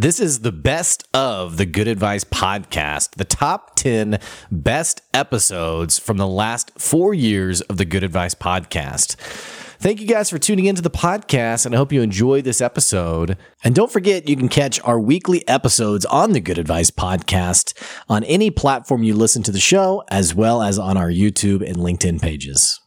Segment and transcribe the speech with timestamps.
[0.00, 6.18] This is the best of the Good Advice podcast, the top 10 best episodes from
[6.18, 9.16] the last four years of the Good Advice podcast.
[9.80, 13.36] Thank you guys for tuning into the podcast, and I hope you enjoyed this episode.
[13.64, 17.76] And don't forget, you can catch our weekly episodes on the Good Advice podcast
[18.08, 21.78] on any platform you listen to the show, as well as on our YouTube and
[21.78, 22.80] LinkedIn pages.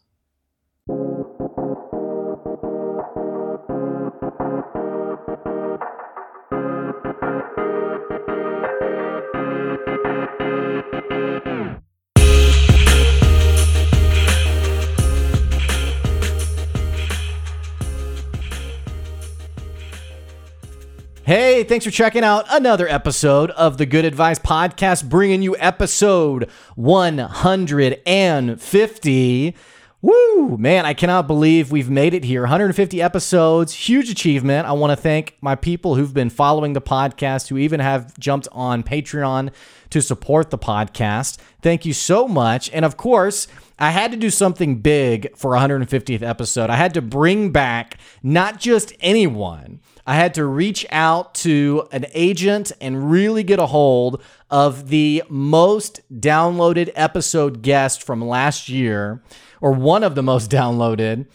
[21.62, 26.50] Hey, thanks for checking out another episode of the Good Advice Podcast, bringing you episode
[26.74, 29.56] 150.
[30.02, 32.42] Woo, man, I cannot believe we've made it here.
[32.42, 34.68] 150 episodes, huge achievement.
[34.68, 38.48] I want to thank my people who've been following the podcast, who even have jumped
[38.52, 39.52] on Patreon
[39.92, 41.38] to support the podcast.
[41.62, 42.70] Thank you so much.
[42.72, 43.48] And of course,
[43.80, 46.70] I had to do something big for 150th episode.
[46.70, 52.06] I had to bring back not just anyone, I had to reach out to an
[52.14, 59.24] agent and really get a hold of the most downloaded episode guest from last year,
[59.62, 61.28] or one of the most downloaded.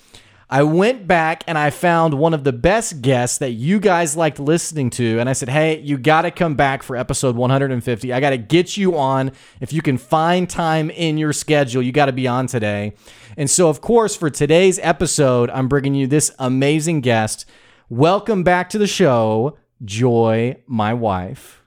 [0.49, 4.39] I went back and I found one of the best guests that you guys liked
[4.39, 5.19] listening to.
[5.19, 8.13] And I said, Hey, you got to come back for episode 150.
[8.13, 9.33] I got to get you on.
[9.61, 12.95] If you can find time in your schedule, you got to be on today.
[13.37, 17.45] And so, of course, for today's episode, I'm bringing you this amazing guest.
[17.89, 21.66] Welcome back to the show, Joy, my wife.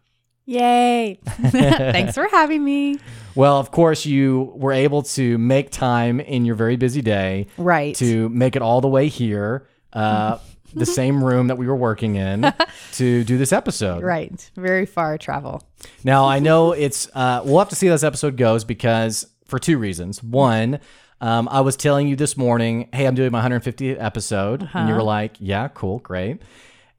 [0.50, 1.20] Yay.
[1.26, 2.98] Thanks for having me.
[3.36, 7.46] Well, of course, you were able to make time in your very busy day.
[7.56, 7.96] Right.
[7.98, 10.40] To make it all the way here, uh,
[10.74, 12.52] the same room that we were working in,
[12.94, 14.02] to do this episode.
[14.02, 14.50] Right.
[14.56, 15.62] Very far travel.
[16.04, 19.60] Now, I know it's, uh, we'll have to see how this episode goes because for
[19.60, 20.24] two reasons.
[20.24, 20.80] One,
[21.22, 24.68] um, I was telling you this morning, hey, I'm doing my 150th episode.
[24.74, 26.42] And you were like, yeah, cool, great.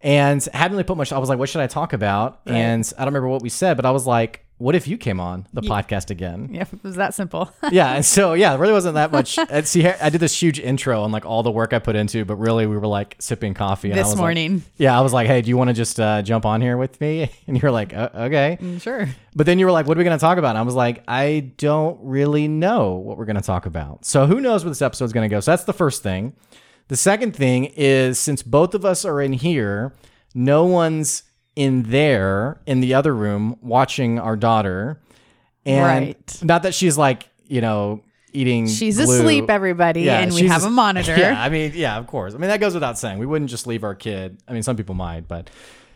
[0.03, 2.41] And hadn't really put much, I was like, what should I talk about?
[2.47, 5.21] And I don't remember what we said, but I was like, what if you came
[5.21, 6.51] on the podcast again?
[6.53, 7.51] Yeah, it was that simple.
[7.71, 7.95] yeah.
[7.95, 9.39] And so, yeah, it really wasn't that much.
[9.51, 12.27] and see, I did this huge intro on like all the work I put into,
[12.27, 13.91] but really we were like sipping coffee.
[13.91, 14.63] And I this was like- morning.
[14.77, 14.99] yeah.
[14.99, 17.31] I was like, hey, do you want to just uh, jump on here with me?
[17.47, 18.59] And you were like, uh, okay.
[18.61, 19.09] Mm, Sure.
[19.35, 20.51] But then you were like, what are we going to talk about?
[20.51, 24.05] And I was like, I don't really know what we're going to talk about.
[24.05, 25.41] So who knows where this episode's going to go?
[25.41, 26.35] So that's the first thing.
[26.91, 29.93] The second thing is since both of us are in here,
[30.35, 31.23] no one's
[31.55, 35.01] in there in the other room watching our daughter.
[35.65, 36.39] And Right.
[36.43, 38.03] not that she's like, you know,
[38.33, 39.21] eating She's glue.
[39.21, 41.17] asleep, everybody, yeah, and we have a monitor.
[41.17, 42.35] Yeah, I mean, yeah, of course.
[42.35, 43.19] I mean, that goes without saying.
[43.19, 44.39] We wouldn't just leave our kid.
[44.49, 45.49] I mean, some people might, but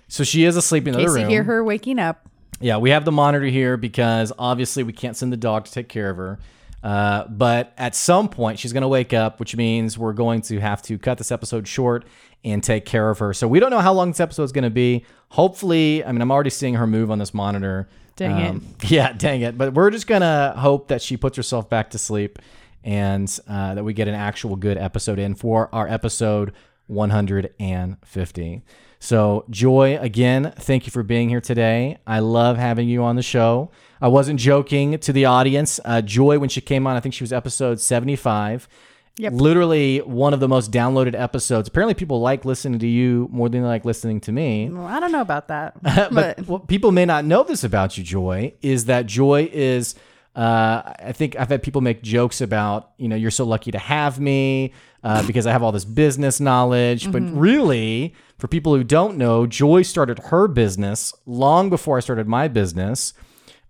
[0.07, 1.23] so she is asleep in the In other room.
[1.25, 2.29] you hear her waking up.
[2.61, 5.89] Yeah, we have the monitor here because obviously we can't send the dog to take
[5.89, 6.39] care of her.
[6.85, 10.61] Uh, but at some point, she's going to wake up, which means we're going to
[10.61, 12.05] have to cut this episode short
[12.45, 13.33] and take care of her.
[13.33, 15.07] So we don't know how long this episode is going to be.
[15.31, 17.89] Hopefully, I mean, I'm already seeing her move on this monitor.
[18.17, 18.57] Dang it.
[18.57, 18.91] it.
[18.91, 19.57] Yeah, dang it.
[19.57, 22.39] But we're just going to hope that she puts herself back to sleep
[22.85, 26.53] and uh, that we get an actual good episode in for our episode
[26.89, 28.63] 150.
[28.99, 31.99] So, Joy, again, thank you for being here today.
[32.07, 33.71] I love having you on the show.
[34.05, 35.81] I wasn't joking to the audience.
[35.83, 38.69] Uh, Joy, when she came on, I think she was episode 75.
[39.17, 39.33] Yep.
[39.33, 41.69] Literally one of the most downloaded episodes.
[41.69, 44.69] Apparently, people like listening to you more than they like listening to me.
[44.69, 45.83] Well, I don't know about that.
[45.83, 49.95] but but what people may not know this about you, Joy, is that Joy is.
[50.37, 53.79] Uh, I think I've had people make jokes about, you know, you're so lucky to
[53.79, 57.11] have me uh, because I have all this business knowledge.
[57.11, 62.29] But really, for people who don't know, Joy started her business long before I started
[62.29, 63.15] my business.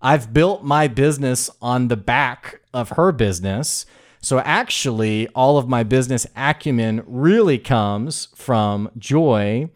[0.05, 3.87] I've built my business on the back of her business.
[4.21, 9.71] So actually, all of my business acumen really comes from Joy.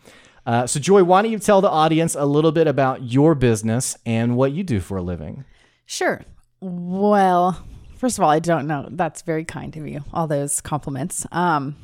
[0.44, 3.96] Uh, so, Joy, why don't you tell the audience a little bit about your business
[4.04, 5.46] and what you do for a living?
[5.86, 6.20] sure.
[6.60, 7.64] Well,
[7.96, 8.86] first of all, I don't know.
[8.90, 10.04] That's very kind of you.
[10.12, 11.26] All those compliments.
[11.32, 11.74] Um,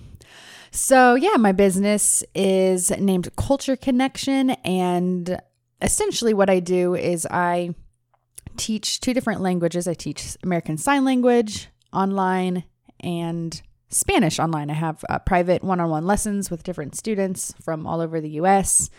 [0.71, 5.41] so yeah, my business is named Culture Connection, and
[5.81, 7.75] essentially what I do is I
[8.57, 9.87] teach two different languages.
[9.89, 12.65] I teach American Sign Language online
[13.01, 14.71] and Spanish online.
[14.71, 18.31] I have uh, private one on one lessons with different students from all over the
[18.31, 18.91] US.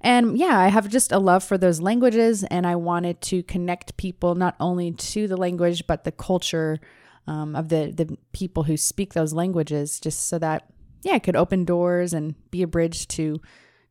[0.00, 3.96] And yeah, I have just a love for those languages, and I wanted to connect
[3.96, 6.80] people not only to the language, but the culture
[7.28, 10.68] um, of the, the people who speak those languages, just so that,
[11.02, 13.40] yeah, it could open doors and be a bridge to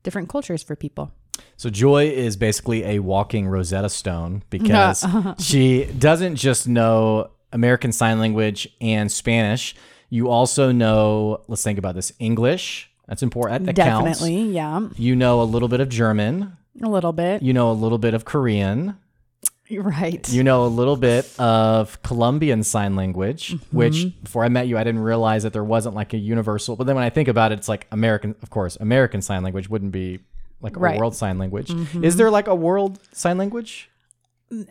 [0.04, 1.14] different cultures for people.
[1.58, 5.06] So Joy is basically a walking Rosetta Stone because
[5.40, 9.76] she doesn't just know American Sign Language and Spanish.
[10.10, 12.90] You also know, let's think about this, English.
[13.08, 13.66] That's important.
[13.68, 14.20] That counts.
[14.20, 16.58] Definitely, yeah, You know a little bit of German.
[16.82, 17.42] a little bit.
[17.42, 18.98] You know a little bit of Korean.
[19.72, 20.28] right.
[20.30, 23.78] You know a little bit of Colombian Sign Language, Mm-hmm.
[23.78, 26.76] which before I met you, I didn't realize that there wasn't like a universal.
[26.76, 29.70] But then when I think about it, it's like American, of course, American Sign Language
[29.70, 30.20] wouldn't be
[30.62, 30.92] like a Right.
[30.94, 31.00] Mm-hmm.
[31.00, 31.72] world sign language.
[32.04, 33.90] Is there like a world sign language?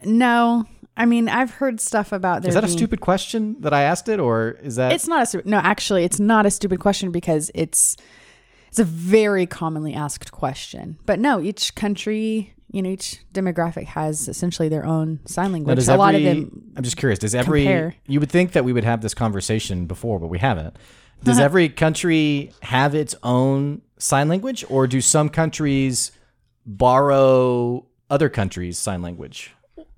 [0.05, 0.65] no,
[0.97, 2.51] I mean I've heard stuff about there.
[2.51, 5.27] Is that a stupid question that I asked it, or is that It's not a
[5.27, 5.47] stupid.
[5.47, 7.97] No, actually, it's not a stupid question because it's
[8.69, 10.99] it's a very commonly asked question.
[11.07, 15.77] But no, each country, you know, each demographic has essentially their own sign Now, language.
[15.77, 16.63] does a lot of them.
[16.77, 17.19] I'm just curious.
[17.19, 17.95] Does every compare.
[18.07, 20.77] you would think that we would have this conversation before, but we haven't.
[21.23, 26.13] Does every country have its own sign language, or do some countries
[26.65, 29.55] borrow other countries' sign language?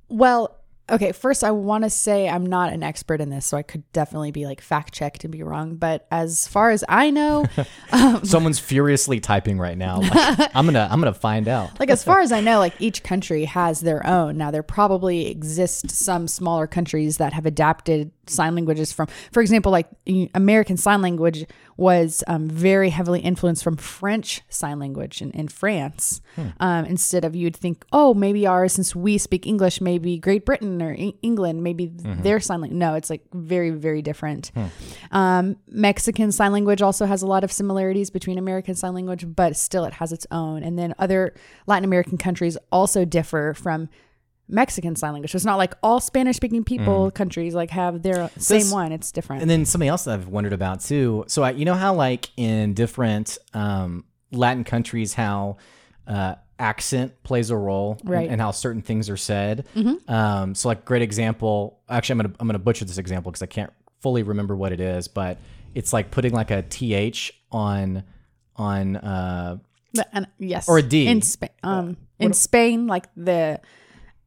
[0.09, 0.57] Well,
[0.93, 1.13] okay.
[1.13, 4.31] First, I want to say I'm not an expert in this, so I could definitely
[4.31, 5.77] be like fact checked and be wrong.
[5.77, 7.47] But as far as I know,
[7.93, 10.01] um, Someone's furiously typing right now.
[10.01, 11.81] Like, I'm gonna I'm gonna find out.
[11.81, 14.37] like as far as I know, like each country has their own.
[14.37, 19.73] Now there probably exist some smaller countries that have adapted sign languages from, for example,
[19.73, 19.89] like
[20.35, 21.45] American Sign Language
[21.83, 26.21] was um, very heavily influenced from French Sign Language in, in France.
[26.61, 30.81] Um, instead of you'd think, oh, maybe ours, since we speak English, maybe Great Britain
[30.81, 31.91] or E- England, maybe
[32.23, 32.79] their sign language.
[32.79, 34.53] No, it's like very, very different.
[35.11, 39.57] Um, Mexican Sign Language also has a lot of similarities between American Sign Language, but
[39.57, 40.63] still it has its own.
[40.63, 41.35] And then other
[41.67, 43.89] Latin American countries also differ from
[44.49, 45.33] Mexican Sign Language.
[45.33, 48.93] So it's not like all Spanish speaking people countries like have their same one.
[48.93, 49.43] It's different.
[49.43, 51.25] And then something else I've wondered about too.
[51.29, 55.57] So I, you know how like in different um, Latin countries, how
[56.07, 58.29] uh, accent plays a role, Right.
[58.29, 59.65] and, how certain things are said.
[60.09, 61.81] Um, so like great example.
[61.89, 64.81] Actually, I'm gonna I'm gonna butcher this example because I can't fully remember what it
[64.81, 65.39] is, but
[65.75, 68.03] it's like putting like a th on
[68.57, 69.57] on uh,
[70.39, 71.07] yes, Or a D.
[71.07, 71.51] in Spain.
[71.63, 73.61] Um, in Spain, like the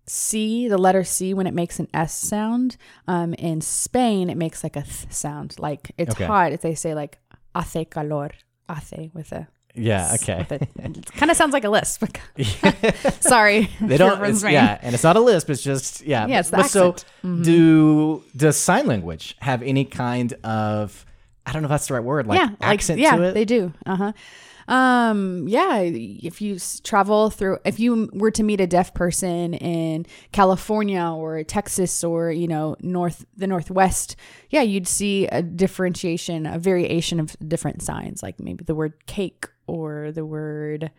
[0.07, 2.77] C, the letter C, when it makes an S sound.
[3.07, 5.55] Um, in Spain, it makes like a th sound.
[5.59, 6.25] Like it's Okay.
[6.25, 6.51] hot.
[6.51, 7.17] If they say like
[7.55, 8.31] hace calor,
[8.69, 9.47] hace with a
[9.77, 10.45] yeah okay.
[10.49, 10.55] a,
[10.85, 12.03] it kind of sounds like a lisp.
[13.19, 14.23] Sorry, They don't.
[14.23, 15.49] It's, yeah, and it's not a lisp.
[15.49, 16.27] It's just yeah.
[16.27, 16.93] Yeah, it's the But so.
[16.93, 17.41] Mm-hmm.
[17.43, 21.05] do does sign language have any kind of
[21.45, 23.33] I don't know if that's the right word like yeah, accent like, yeah, to it?
[23.33, 23.73] they do.
[23.85, 24.11] Uh huh.
[24.67, 30.05] Um, yeah, if you travel through, if you were to meet a deaf person in
[30.31, 34.15] California or Texas or you know north the Northwest,
[34.49, 39.47] yeah, you'd see a differentiation, a variation of different signs, like maybe the word cake
[39.67, 40.91] or the word.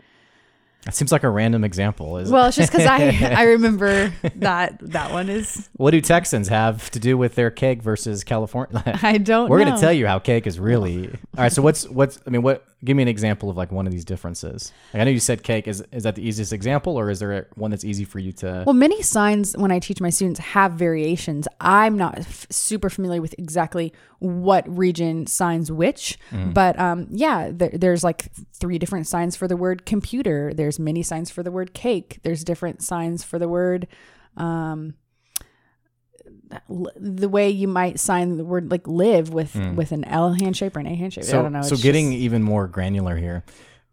[0.84, 2.18] That seems like a random example.
[2.18, 6.46] Is Well, it's just because I I remember that that one is what do Texans
[6.46, 8.80] have to do with their cake versus California?
[9.02, 9.50] I don't.
[9.50, 9.64] We're know.
[9.64, 11.08] gonna tell you how cake is really.
[11.08, 11.52] All right.
[11.52, 12.64] So what's what's I mean what?
[12.86, 14.72] Give me an example of like one of these differences.
[14.94, 15.68] Like I know you said cake.
[15.68, 18.62] Is is that the easiest example, or is there one that's easy for you to?
[18.66, 21.48] Well, many signs when I teach my students have variations.
[21.60, 26.16] I'm not f- super familiar with exactly what region signs which,
[26.54, 30.52] but um, yeah, there, there's like three different signs for the word computer.
[30.54, 32.20] There's many signs for the word cake.
[32.22, 33.88] There's different signs for the word.
[34.36, 34.94] Um,
[36.96, 40.80] the way you might sign the word like live with with an L handshake or
[40.80, 41.24] an A handshake.
[41.24, 41.62] So, I don't know.
[41.62, 43.44] so getting just- even more granular here.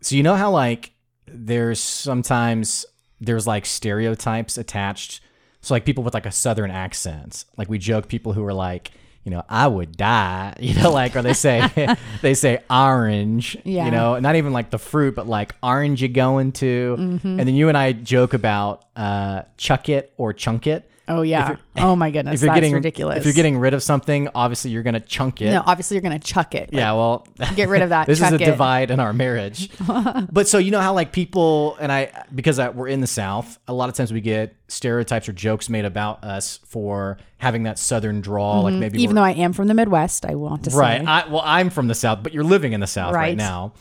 [0.02, 0.92] So you know how like
[1.28, 2.86] there's sometimes
[3.22, 5.22] there's like stereotypes attached.
[5.62, 8.92] So like people with like a southern accent, like we joke people who are like,
[9.24, 13.86] you know, I would die, you know, like or they say they say orange, Yeah.
[13.86, 17.28] you know, not even like the fruit, but like orange you going to, Mm-hmm.
[17.28, 20.90] and then you and I joke about uh, chuck it or chunk it.
[21.08, 21.58] Oh yeah.
[21.78, 23.18] Oh my goodness, If you're that's getting ridiculous.
[23.18, 25.52] if you're getting rid of something, obviously you're gonna chunk it.
[25.52, 26.72] no, obviously you're gonna chuck it.
[26.72, 28.08] Like, Yeah, well, get rid of that.
[28.08, 28.40] this is a it.
[28.40, 29.70] divide in our marriage.
[30.32, 33.58] but so you know how like people and I because I, we're in the South,
[33.68, 37.78] a lot of times we get stereotypes or jokes made about us for having that
[37.78, 39.04] Southern drawl, like maybe Mm-hmm.
[39.04, 40.78] Even though I am from the Midwest, I want to say.
[40.78, 41.30] right.
[41.30, 43.38] Well, I'm from the South, but you're living in the South right, Right.
[43.38, 43.74] now.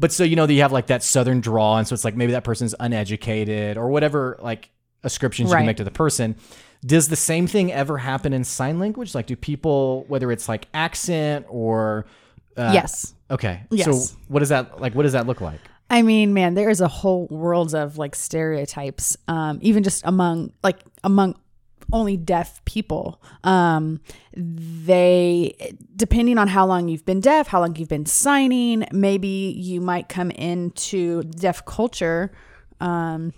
[0.00, 2.14] But so you know that you have like that Southern drawl, and so it's like
[2.14, 4.70] maybe that person's uneducated or whatever like
[5.04, 6.36] ascriptions you can make to the person.
[6.84, 9.14] Does the same thing ever happen in sign language?
[9.14, 12.06] Like, do people, whether it's like accent or
[12.56, 13.14] uh, yes.
[13.30, 13.62] Okay.
[13.70, 14.10] Yes.
[14.10, 14.94] So what does that like?
[14.94, 15.60] What does that look like?
[15.90, 20.52] I mean, man, there is a whole world of like stereotypes, um, even just among
[20.62, 21.36] like among
[21.92, 23.22] only deaf people.
[23.44, 24.00] Um,
[24.36, 29.80] they, depending on how long you've been deaf, how long you've been signing, maybe you
[29.80, 32.30] might come into deaf culture
[32.80, 33.32] um,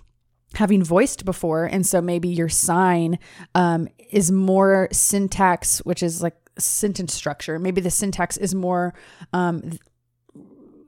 [0.55, 1.65] having voiced before.
[1.65, 3.19] And so maybe your sign
[3.55, 7.57] um, is more syntax, which is like sentence structure.
[7.59, 8.93] Maybe the syntax is more
[9.33, 9.79] um,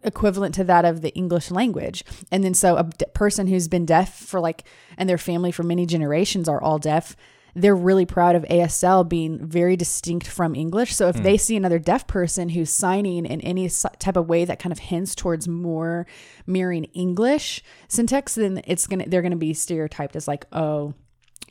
[0.03, 2.03] equivalent to that of the English language.
[2.31, 4.63] And then so a d- person who's been deaf for like,
[4.97, 7.15] and their family for many generations are all deaf.
[7.55, 10.95] They're really proud of ASL being very distinct from English.
[10.95, 13.69] So if they see another deaf person who's signing in any
[13.99, 16.07] type of way that kind of hints towards more
[16.47, 20.93] mirroring English syntax, then it's gonna they're gonna be stereotyped as like, oh,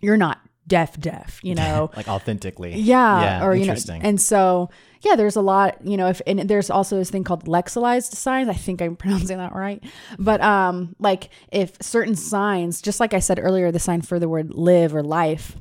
[0.00, 1.90] you're not deaf deaf, you know.
[1.97, 2.75] like authentically.
[2.76, 4.71] Yeah, or you know, and so
[5.02, 8.49] yeah, there's a lot, you know, if and there's also this thing called lexicalized signs.
[8.49, 9.82] I think I'm pronouncing that right,
[10.18, 14.28] but um, like if certain signs, just like I said earlier, the sign for the
[14.28, 15.56] word live or life,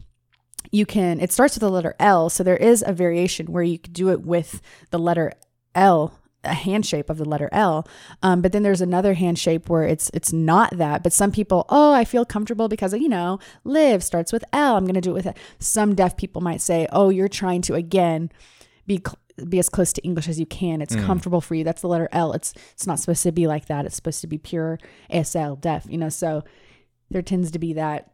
[0.72, 1.20] you can.
[1.20, 4.10] It starts with the letter L, so there is a variation where you could do
[4.10, 5.34] it with the letter
[5.76, 7.88] L a hand shape of the letter L.
[8.24, 11.04] Um, but then there's another hand shape where it's it's not that.
[11.04, 14.76] But some people, oh, I feel comfortable because you know, live starts with L.
[14.76, 15.38] I'm gonna do it with it.
[15.60, 18.32] Some deaf people might say, oh, you're trying to again
[18.88, 20.82] be cl- be as close to English as you can.
[20.82, 21.64] It's comfortable for you.
[21.64, 22.34] That's the letter L.
[22.34, 23.86] It's it's not supposed to be like that.
[23.86, 24.80] It's supposed to be pure
[25.12, 25.86] ASL deaf.
[25.90, 26.44] You know, so
[27.10, 28.11] there tends to be that.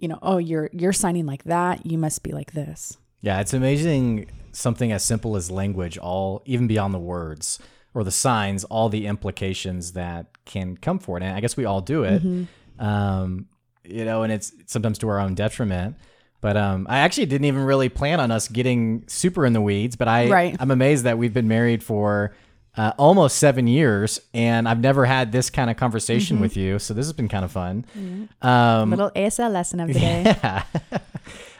[0.00, 1.86] You know, oh, you're you're signing like that.
[1.86, 2.96] You must be like this.
[3.20, 7.58] Yeah, it's amazing something as simple as language, all even beyond the words
[7.94, 11.22] or the signs, all the implications that can come for it.
[11.22, 12.22] And I guess we all do it.
[12.78, 13.46] Um,
[13.84, 15.96] you know, and it's sometimes to our own detriment.
[16.40, 19.96] But um, I actually didn't even really plan on us getting super in the weeds,
[19.96, 20.56] but I Right.
[20.58, 22.34] I'm amazed that we've been married for
[22.76, 26.78] uh, almost seven years, and I've never had this kind of conversation with you.
[26.78, 27.84] So this has been kind of fun.
[28.42, 30.22] Um, Little ASL lesson of the day.
[30.24, 30.62] yeah.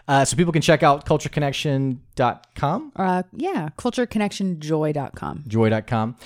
[0.08, 5.44] uh, so people can check out cultureconnection.com, uh, yeah, cultureconnectionjoy.com.
[5.46, 6.16] joy.com.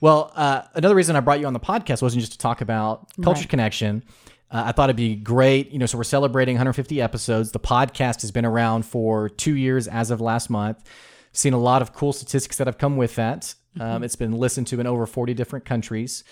[0.00, 3.08] Well, uh, another reason I brought you on the podcast wasn't just to talk about
[3.22, 3.48] Culture Right.
[3.48, 4.02] Connection.
[4.50, 5.70] Uh, I thought it'd be great.
[5.70, 7.52] You know, so we're celebrating 150 episodes.
[7.52, 10.84] The podcast has been around for two years as of last month.
[11.32, 13.54] Seen a lot of cool statistics that have come with that.
[13.80, 16.24] Um, it's been listened to in over 40 different countries.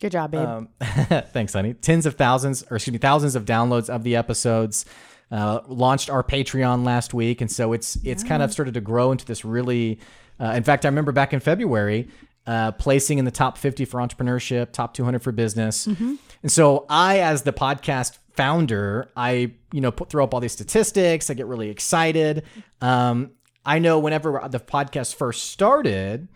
[0.00, 0.46] Good job, babe.
[0.46, 1.74] Um, thanks, honey.
[1.74, 4.84] Tens of thousands, or excuse me, thousands of downloads of the episodes.
[5.30, 9.12] Uh, launched our Patreon last week, and so it's it's kind of started to grow
[9.12, 9.98] into this really.
[10.40, 12.08] Uh, in fact, I remember back in February,
[12.46, 17.18] uh, placing in the top 50 for entrepreneurship, top 200 for business, and so I,
[17.18, 21.28] as the podcast founder, I you know put throw up all these statistics.
[21.28, 22.44] I get really excited.
[22.80, 23.32] Um,
[23.66, 26.28] I know whenever the podcast first started,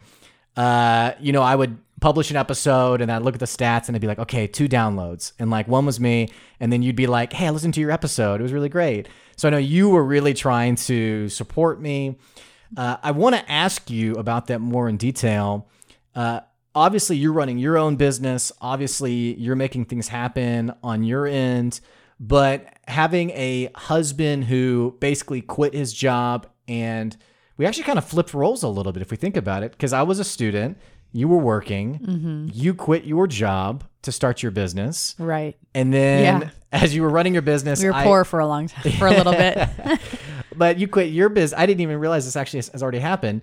[0.56, 3.96] uh, you know, I would publish an episode and I'd look at the stats and
[3.96, 5.32] I'd be like, okay, two downloads.
[5.38, 6.28] And like one was me.
[6.60, 8.40] And then you'd be like, hey, I listened to your episode.
[8.40, 9.08] It was really great.
[9.36, 12.18] So I know you were really trying to support me.
[12.76, 15.68] Uh, I want to ask you about that more in detail.
[16.14, 16.40] Uh,
[16.74, 18.50] obviously, you're running your own business.
[18.60, 21.80] Obviously, you're making things happen on your end.
[22.18, 27.16] But having a husband who basically quit his job and
[27.56, 29.92] we actually kind of flipped roles a little bit if we think about it because
[29.92, 30.78] I was a student,
[31.12, 35.56] you were working, you quit your job to start your business, right.
[35.74, 36.50] and then Yeah.
[36.72, 39.06] as you were running your business, We were I- poor for a long time, for
[39.06, 39.68] a little bit.
[40.56, 41.58] but you quit your business.
[41.58, 43.42] I didn't even realize this actually has, has already happened.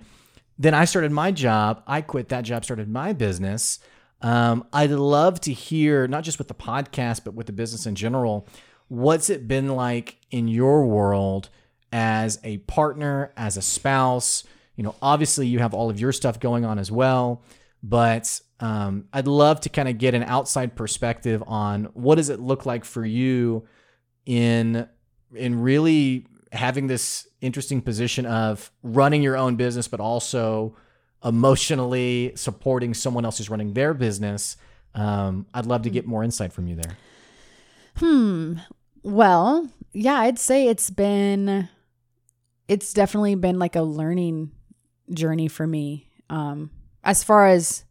[0.57, 1.83] Then I started my job.
[1.87, 3.79] I quit that job, started my business.
[4.21, 7.95] Um, I'd love to hear, not just with the podcast, but with the business in
[7.95, 8.45] general,
[8.89, 11.49] what's it been like in your world
[11.91, 14.43] as a partner, as a spouse?
[14.75, 17.43] You know, obviously you have all of your stuff going on as well,
[17.83, 22.39] but um, I'd love to kind of get an outside perspective on what does it
[22.39, 23.65] look like for you
[24.25, 24.87] in
[25.35, 30.75] in really having this interesting position of running your own business, but also
[31.23, 34.57] emotionally supporting someone else who's running their business.
[34.95, 36.97] Um, I'd love to get more insight from you there.
[37.97, 38.55] Hmm.
[39.03, 41.69] Well, yeah, I'd say it's been
[42.69, 44.51] it's definitely been like a learning
[45.11, 46.07] journey for me.
[46.29, 46.69] Um
[47.03, 47.83] as far as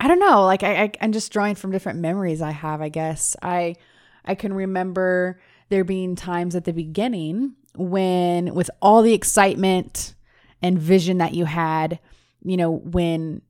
[0.00, 2.88] I don't know, like I, I I'm just drawing from different memories I have, I
[2.90, 3.36] guess.
[3.40, 3.76] I
[4.24, 10.14] I can remember there being times at the beginning when with all the excitement
[10.60, 11.98] and vision that you had,
[12.42, 13.42] you know, when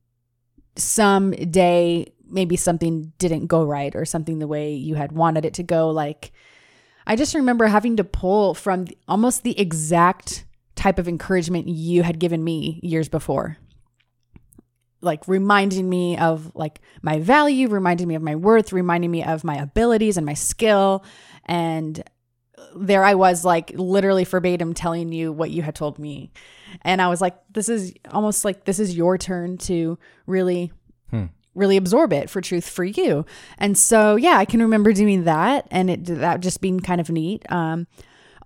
[0.75, 5.53] some day maybe something didn't go right or something the way you had wanted it
[5.55, 6.31] to go like
[7.07, 10.45] i just remember having to pull from almost the exact
[10.75, 13.57] type of encouragement you had given me years before.
[15.01, 19.43] Like reminding me of like my value reminding me of my worth reminding me of
[19.43, 21.03] my abilities and my skill.
[21.45, 22.03] And
[22.75, 26.31] there I was like literally verbatim telling you what you had told me.
[26.81, 30.71] And I was like, this is almost like this is your turn to really
[31.09, 31.25] hmm.
[31.55, 33.25] Really absorb it for truth for you.
[33.57, 37.09] And so, yeah, I can remember doing that and it that just being kind of
[37.09, 37.49] neat.
[37.51, 37.87] Um,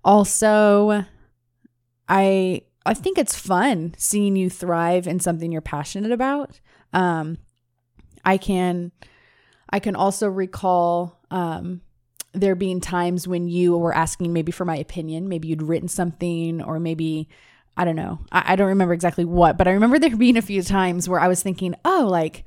[0.03, 1.05] also,
[2.09, 6.59] I I think it's fun seeing you thrive in something you're passionate about.
[6.93, 7.37] Um,
[8.23, 8.91] I can
[9.69, 11.81] I can also recall um,
[12.33, 15.27] there being times when you were asking maybe for my opinion.
[15.27, 17.27] Maybe you'd written something, or maybe
[17.75, 18.19] I don't know.
[18.31, 21.19] I, I don't remember exactly what, but I remember there being a few times where
[21.19, 22.45] I was thinking, oh, like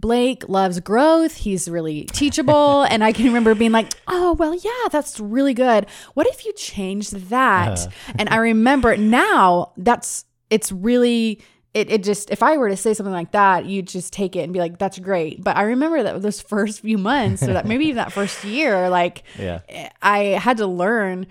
[0.00, 1.36] Blake loves growth.
[1.36, 2.82] He's really teachable.
[2.90, 5.86] and I can remember being like, oh, well, yeah, that's really good.
[6.14, 7.78] What if you changed that?
[7.78, 7.90] Uh.
[8.18, 11.40] and I remember now that's, it's really,
[11.74, 14.40] it, it just, if I were to say something like that, you'd just take it
[14.40, 15.44] and be like, that's great.
[15.44, 18.88] But I remember that those first few months or that maybe even that first year,
[18.88, 19.60] like yeah.
[20.00, 21.26] I had to learn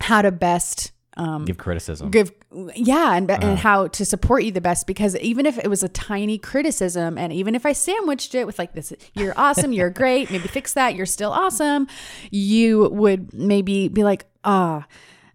[0.00, 2.32] how to best um, give criticism give
[2.74, 3.56] yeah and, uh and uh-huh.
[3.56, 7.32] how to support you the best because even if it was a tiny criticism and
[7.32, 10.94] even if i sandwiched it with like this you're awesome you're great maybe fix that
[10.94, 11.86] you're still awesome
[12.30, 14.92] you would maybe be like ah oh,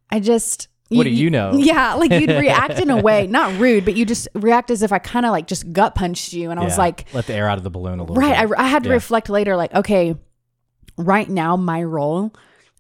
[0.10, 1.52] i just what do you know?
[1.58, 4.94] Yeah, like you'd react in a way, not rude, but you just react as if
[4.94, 6.50] I kind of like just gut punched you.
[6.50, 8.48] And I yeah, was like, let the air out of the balloon a little right,
[8.48, 8.58] bit.
[8.58, 8.96] I, I had to yeah.
[8.96, 10.16] reflect later, like, okay,
[10.98, 12.34] right now my role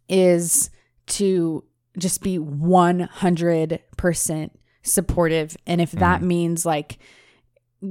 [0.07, 0.69] is
[1.07, 1.63] to
[1.97, 4.49] just be 100%
[4.83, 5.57] supportive.
[5.65, 6.25] And if that mm.
[6.25, 6.99] means like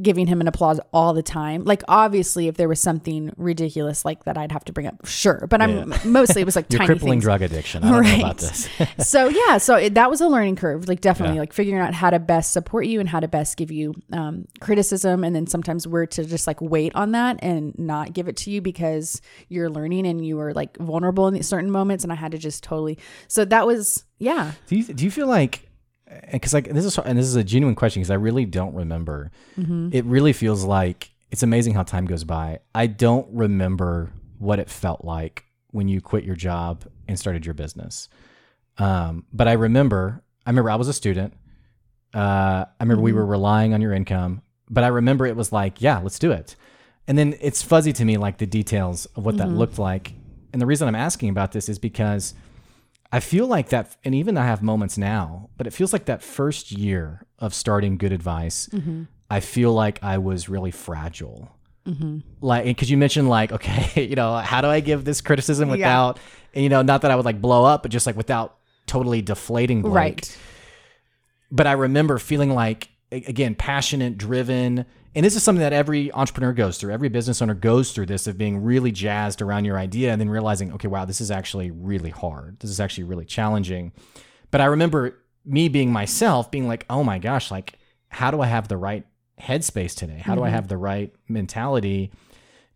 [0.02, 1.64] giving him an applause all the time.
[1.64, 5.07] Like obviously, if there was something ridiculous like that, I'd have to bring up.
[5.07, 5.99] Sure, but I'm yeah.
[6.05, 7.25] mostly it was like Your tiny crippling things.
[7.25, 7.85] drug addiction.
[7.85, 8.19] I don't right.
[8.19, 8.69] know about this.
[8.99, 10.88] so yeah, so it, that was a learning curve.
[10.88, 11.40] Like definitely, yeah.
[11.40, 14.47] like figuring out how to best support you and how to best give you um,
[14.61, 18.37] criticism, and then sometimes we're to just like wait on that and not give it
[18.38, 22.16] to you because you're learning and you are like vulnerable in certain moments, and I
[22.16, 22.99] had to just totally.
[23.28, 24.52] So that was yeah.
[24.66, 25.65] Do you do you feel like
[26.32, 29.30] because like this is and this is a genuine question because I really don't remember.
[29.58, 29.90] Mm-hmm.
[29.92, 32.60] It really feels like it's amazing how time goes by.
[32.75, 37.54] I don't remember what it felt like when you quit your job and started your
[37.54, 38.08] business.
[38.78, 41.35] Um, but I remember, I remember I was a student.
[42.14, 43.04] Uh, I remember mm-hmm.
[43.04, 46.31] we were relying on your income, but I remember it was like, yeah, let's do
[46.33, 46.57] it.
[47.09, 49.50] And then it's fuzzy to me, like the details of what mm-hmm.
[49.50, 50.12] that looked like.
[50.52, 52.35] And the reason I'm asking about this is because
[53.12, 56.23] I feel like that, and even I have moments now, but it feels like that
[56.23, 59.05] first year of starting good advice, mm-hmm.
[59.31, 61.51] I feel like I was really fragile.
[61.87, 62.19] Mm-hmm.
[62.40, 66.19] Like, because you mentioned, like, okay, you know, how do I give this criticism without,
[66.53, 66.62] yeah.
[66.62, 69.83] you know, not that I would like blow up, but just like without totally deflating
[69.83, 69.95] Blake.
[69.95, 70.38] Right.
[71.51, 74.85] But I remember feeling like, again, passionate, driven,
[75.16, 76.92] and this is something that every entrepreneur goes through.
[76.92, 80.29] Every business owner goes through this of being really jazzed around your idea and then
[80.29, 82.61] realizing, okay, wow, this is actually really hard.
[82.61, 83.92] This is actually really challenging.
[84.51, 88.47] But I remember me being myself, being like, oh my gosh, like, how do I
[88.47, 89.07] have the right
[89.40, 90.19] headspace today?
[90.19, 90.40] How mm-hmm.
[90.40, 90.55] do I mm-hmm.
[90.55, 92.12] have the right mentality?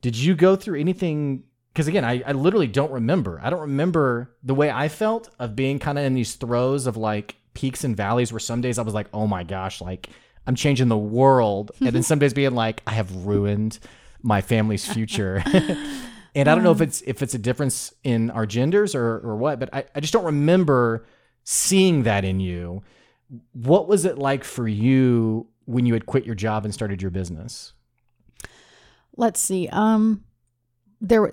[0.00, 1.44] Did you go through anything?
[1.74, 3.38] Because again, I, I literally don't remember.
[3.42, 6.96] I don't remember the way I felt of being kind of in these throes of
[6.96, 10.08] like peaks and valleys where some days I was like, oh my gosh, like
[10.46, 13.78] I'm changing the world, and then some days being like, I have ruined
[14.22, 15.42] my family's future.
[16.34, 19.36] and I don't know if it's if it's a difference in our genders or or
[19.36, 21.06] what, but I, I just don't remember
[21.44, 22.82] seeing that in you.
[23.52, 27.10] What was it like for you when you had quit your job and started your
[27.10, 27.72] business?
[29.16, 29.68] Let's see.
[29.68, 30.24] Um
[31.00, 31.30] there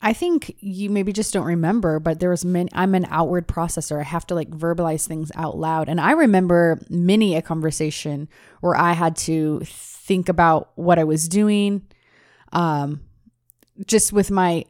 [0.00, 3.98] I think you maybe just don't remember, but there was many, I'm an outward processor.
[3.98, 5.88] I have to like verbalize things out loud.
[5.88, 8.28] And I remember many a conversation
[8.60, 11.86] where I had to think about what I was doing.
[12.52, 13.00] Um,
[13.86, 14.66] just with my,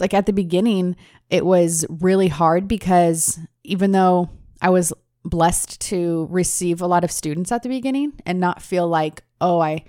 [0.00, 0.96] like at the beginning,
[1.30, 4.92] it was really hard because even though I was
[5.24, 9.60] blessed to receive a lot of students at the beginning and not feel like, oh,
[9.60, 9.84] I,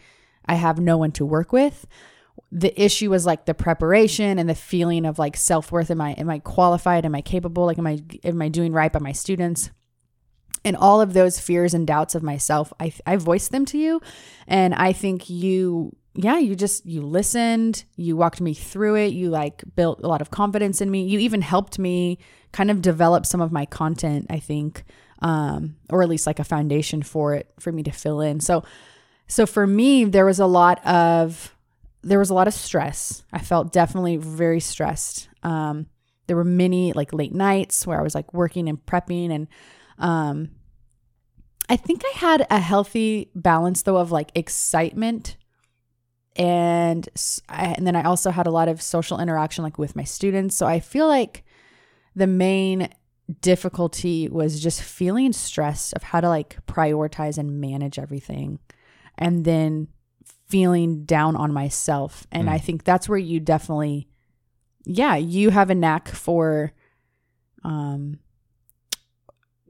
[0.46, 1.88] I have no one to work with
[2.56, 5.90] the issue was like the preparation and the feeling of like self-worth.
[5.90, 7.04] Am i am i qualified?
[7.04, 7.66] Am i capable?
[7.66, 9.72] Like am i am i doing right by my students?
[10.64, 14.02] And all of those fears and doubts of myself i i voiced them to you.
[14.48, 19.32] And i think you yeah you just you listened you walked me through it you
[19.32, 21.06] like built a lot of confidence in me.
[21.06, 22.20] You even helped me
[22.52, 24.84] kind of develop some of my content i think
[25.24, 28.40] um or at least like a foundation for it for me to fill in.
[28.40, 28.64] So
[29.26, 31.50] so for me there was a lot of
[32.04, 33.24] there was a lot of stress.
[33.32, 35.30] I felt definitely very stressed.
[35.42, 35.88] Um,
[36.28, 39.48] there were many like late nights where I was like working and prepping and
[40.00, 40.50] um,
[41.70, 45.38] I think I had a healthy balance though of like excitement
[46.36, 47.08] and
[47.50, 50.56] and then I also had a lot of social interaction like with my students.
[50.56, 51.44] So I feel like
[52.16, 52.90] the main
[53.42, 58.60] difficulty was just feeling stressed of how to like prioritize and manage everything
[59.18, 59.88] and then
[60.54, 62.28] feeling down on myself.
[62.32, 62.52] And Mm.
[62.52, 64.08] I think that's where you definitely,
[64.86, 66.74] yeah, you have a knack for
[67.64, 68.20] um,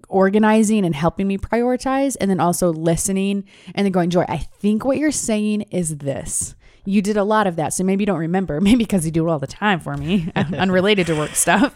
[0.09, 4.83] organizing and helping me prioritize, and then also listening and then going, Joy, I think
[4.83, 6.55] what you're saying is this.
[6.85, 8.59] You did a lot of that, so maybe you don't remember.
[8.69, 11.73] Maybe because you do it all the time for me, unrelated to work stuff.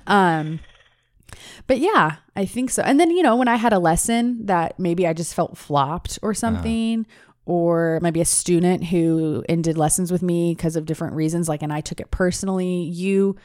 [0.08, 0.58] Um,
[1.68, 2.82] but yeah, I think so.
[2.82, 6.18] And then, you know, when I had a lesson that maybe I just felt flopped
[6.22, 7.06] or something,
[7.48, 11.72] or maybe a student who ended lessons with me because of different reasons, like, and
[11.72, 13.36] I took it personally, you,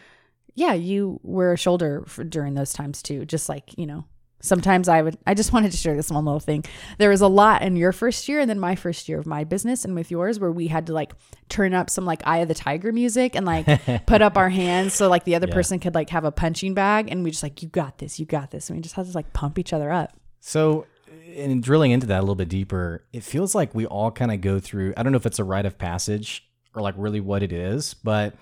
[0.55, 3.23] yeah, you were a shoulder for, during those times too.
[3.23, 4.03] Just like, you know,
[4.41, 6.65] sometimes I would, I just wanted to share this one little thing.
[6.97, 9.45] There was a lot in your first year and then my first year of my
[9.45, 11.13] business and with yours where we had to like
[11.47, 13.65] turn up some like Eye of the Tiger music and like
[14.05, 15.53] put up our hands so like the other Yeah.
[15.53, 18.25] person could like have a punching bag and we just like, you got this, you
[18.25, 18.69] got this.
[18.69, 20.11] And we just had to like pump each other up.
[20.41, 20.87] So,
[21.33, 24.41] in drilling into that a little bit deeper, it feels like we all kind of
[24.41, 24.93] go through.
[24.95, 27.93] I don't know if it's a rite of passage or like really what it is,
[27.93, 28.35] but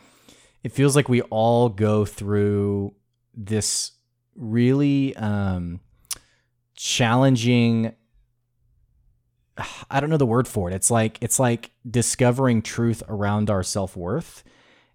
[0.63, 2.93] it feels like we all go through
[3.34, 3.91] this
[4.36, 5.80] really um,
[6.75, 7.93] challenging.
[9.89, 10.73] I don't know the word for it.
[10.73, 14.43] It's like it's like discovering truth around our self worth.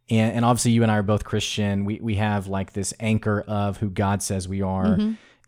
[0.08, 1.84] And, and obviously, you and I are both Christian.
[1.84, 4.98] We we have like this anchor of who God says we are,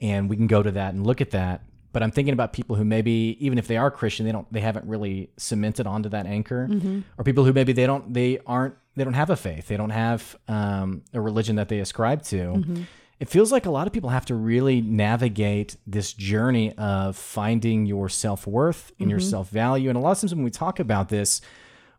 [0.00, 1.62] and we can go to that and look at that.
[1.98, 4.61] But I'm thinking about people who maybe even if they are Christian, they don't they
[4.61, 7.00] haven't really cemented onto that anchor, mm-hmm.
[7.18, 9.90] or people who maybe they don't they aren't they don't have a faith, they don't
[9.90, 12.37] have um, a religion that they ascribe to.
[12.37, 12.82] Mm-hmm.
[13.18, 17.84] It feels like a lot of people have to really navigate this journey of finding
[17.84, 19.30] your self worth and your mm-hmm.
[19.30, 19.90] self value.
[19.90, 21.40] And a lot of times when we talk about this,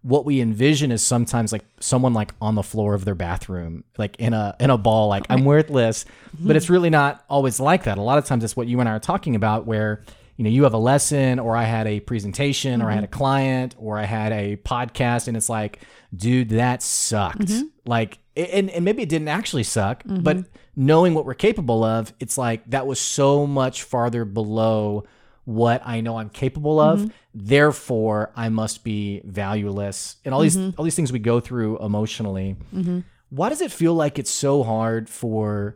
[0.01, 4.15] what we envision is sometimes like someone like on the floor of their bathroom, like
[4.17, 6.05] in a in a ball, like I'm worthless.
[6.39, 7.97] But it's really not always like that.
[7.97, 10.03] A lot of times it's what you and I are talking about, where
[10.37, 13.07] you know you have a lesson, or I had a presentation, or I had a
[13.07, 13.17] mm-hmm.
[13.17, 15.79] client, or I had a podcast, and it's like,
[16.15, 17.39] dude, that sucked.
[17.39, 17.67] Mm-hmm.
[17.85, 20.49] Like, and and maybe it didn't actually suck, but mm-hmm.
[20.77, 25.03] knowing what we're capable of, it's like that was so much farther below
[25.49, 26.99] what I know I'm capable of.
[26.99, 27.09] Mm-hmm.
[27.33, 30.79] Therefore, I must be valueless, and all these mm-hmm.
[30.79, 32.55] all these things we go through emotionally.
[32.73, 32.99] Mm-hmm.
[33.31, 35.75] Why does it feel like it's so hard for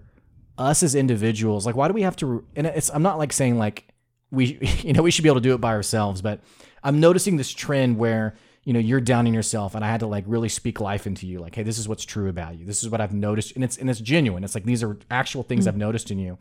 [0.59, 1.65] us as individuals?
[1.65, 2.45] Like, why do we have to?
[2.55, 3.87] And it's I'm not like saying like
[4.29, 6.41] we you know we should be able to do it by ourselves, but
[6.83, 10.23] I'm noticing this trend where you know you're downing yourself, and I had to like
[10.27, 11.39] really speak life into you.
[11.39, 12.65] Like, hey, this is what's true about you.
[12.67, 14.43] This is what I've noticed, and it's and it's genuine.
[14.43, 15.69] It's like these are actual things mm.
[15.69, 16.37] I've noticed in you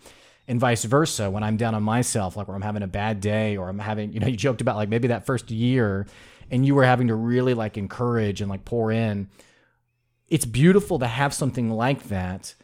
[0.49, 3.57] and vice versa when i'm down on myself like where i'm having a bad day
[3.57, 6.07] or i'm having you know you joked about like maybe that first year
[6.51, 9.29] and you were having to really like encourage and like pour in
[10.29, 12.55] it's beautiful to have something like that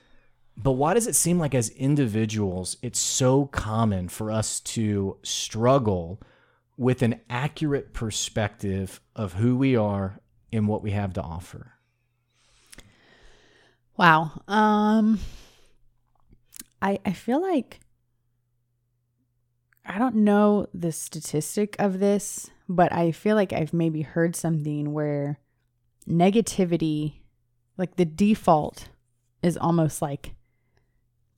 [0.56, 6.20] but why does it seem like as individuals it's so common for us to struggle
[6.76, 10.20] with an accurate perspective of who we are
[10.52, 11.72] and what we have to offer
[13.98, 14.42] Wow.
[14.46, 15.18] Um
[16.80, 17.80] I I feel like
[19.84, 24.92] I don't know the statistic of this, but I feel like I've maybe heard something
[24.92, 25.38] where
[26.08, 27.20] negativity
[27.76, 28.88] like the default
[29.42, 30.34] is almost like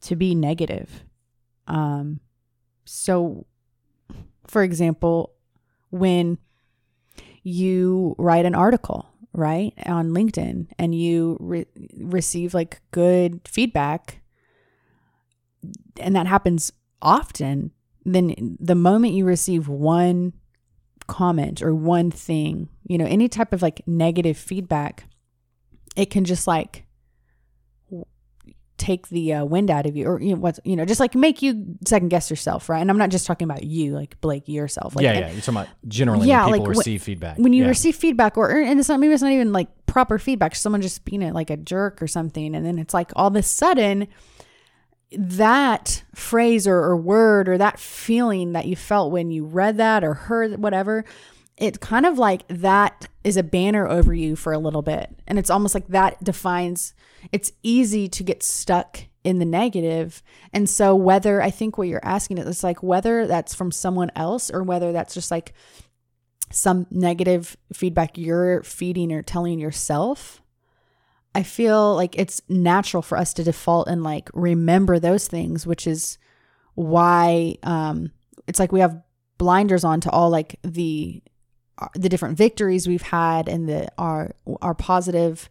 [0.02, 1.04] to be negative.
[1.66, 2.20] Um
[2.84, 3.46] so
[4.46, 5.32] for example,
[5.90, 6.38] when
[7.42, 11.66] you write an article, right, on LinkedIn and you re-
[11.98, 14.19] receive like good feedback,
[15.98, 17.70] and that happens often,
[18.04, 20.32] then the moment you receive one
[21.06, 25.04] comment or one thing, you know, any type of like negative feedback,
[25.96, 26.84] it can just like
[28.76, 31.14] take the uh, wind out of you or you know what's you know just like
[31.14, 34.48] make you second guess yourself right and i'm not just talking about you like blake
[34.48, 37.52] yourself like yeah yeah you're talking about generally Yeah, when people like, receive feedback when
[37.52, 37.68] you Yeah.
[37.68, 41.04] receive feedback or and it's not maybe it's not even like proper feedback someone just
[41.04, 44.08] being a, like a jerk or something and then it's like all of a sudden
[45.12, 50.04] that phrase or, or word or that feeling that you felt when you read that
[50.04, 51.04] or heard whatever
[51.60, 55.14] it kind of like that is a banner over you for a little bit.
[55.26, 56.94] And it's almost like that defines
[57.32, 60.22] it's easy to get stuck in the negative.
[60.54, 64.10] And so whether i think what you're asking is it's like whether that's from someone
[64.16, 65.52] else or whether that's just like
[66.50, 70.40] some negative feedback you're feeding or telling yourself
[71.34, 75.86] i feel like it's natural for us to default and like remember those things which
[75.86, 76.18] is
[76.74, 78.10] why um
[78.46, 79.02] it's like we have
[79.38, 81.22] blinders on to all like the
[81.78, 85.48] uh, the different victories we've had and the our our positive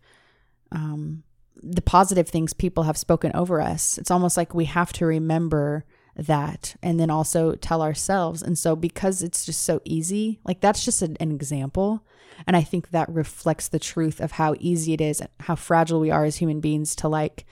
[0.71, 1.23] um
[1.61, 3.97] the positive things people have spoken over us.
[3.97, 5.85] It's almost like we have to remember
[6.19, 8.41] that and then also tell ourselves.
[8.41, 12.05] And so because it's just so easy, like that's just an, an example.
[12.47, 15.99] And I think that reflects the truth of how easy it is, and how fragile
[15.99, 17.45] we are as human beings to like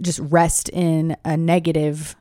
[0.00, 2.14] just rest in a negative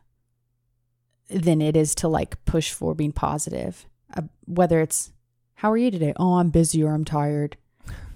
[1.29, 3.85] than it is to like push for being positive.
[4.15, 5.11] Uh, whether it's,
[5.55, 6.13] how are you today?
[6.17, 7.57] Oh, I'm busy or I'm tired.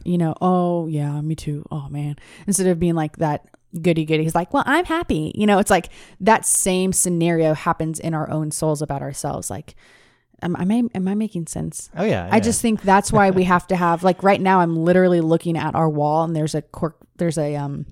[0.04, 1.66] You know, oh, yeah, me too.
[1.72, 2.18] Oh, man.
[2.46, 3.48] Instead of being like that
[3.82, 5.32] goody goody, he's like, well, I'm happy.
[5.36, 9.50] You know, it's like that same scenario happens in our own souls about ourselves.
[9.50, 9.76] Like,
[10.42, 11.90] am, am I am I making sense?
[11.98, 12.30] Oh yeah.
[12.32, 14.60] I just think that's why we have to have like right now.
[14.60, 16.98] I'm literally looking at our wall and there's a cork.
[17.18, 17.86] There's a um,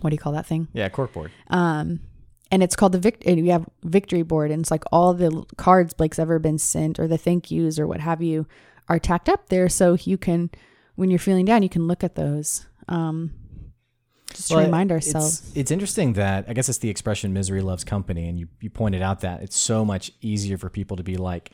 [0.00, 0.68] what do you call that thing?
[0.72, 1.30] yeah corkboard.
[1.48, 2.00] Um,
[2.50, 3.22] and it's called the vic.
[3.26, 6.98] and We have victory board, and it's like all the cards Blake's ever been sent,
[6.98, 8.46] or the thank yous, or what have you,
[8.88, 10.50] are tacked up there, so you can,
[10.94, 12.66] when you're feeling down, you can look at those.
[12.88, 13.32] Um,
[14.38, 15.52] just Well, to remind it's- ourselves.
[15.54, 19.02] It's, interesting that I guess it's the expression "misery loves company," and you you pointed
[19.02, 21.50] out that it's so much easier for people to be like,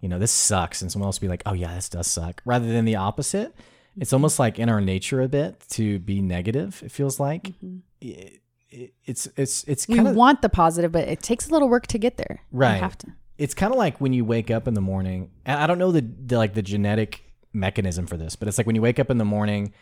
[0.00, 2.66] you know, this sucks, and someone else be like, oh yeah, this does suck, rather
[2.66, 3.54] than the opposite.
[4.00, 6.80] It's almost like in our nature a bit to be negative.
[6.84, 7.52] It feels like
[8.00, 9.92] It- it- it's it's it's Mm-hmm.
[9.92, 12.40] we kind of want the positive, but it takes a little work to get there.
[12.52, 12.80] You Right.
[12.80, 13.08] have to.
[13.38, 15.92] it's kind of like when you wake up in the morning and i don't know
[15.92, 17.22] the, the like the genetic
[17.52, 19.72] mechanism for this but it's like when you wake up in the morning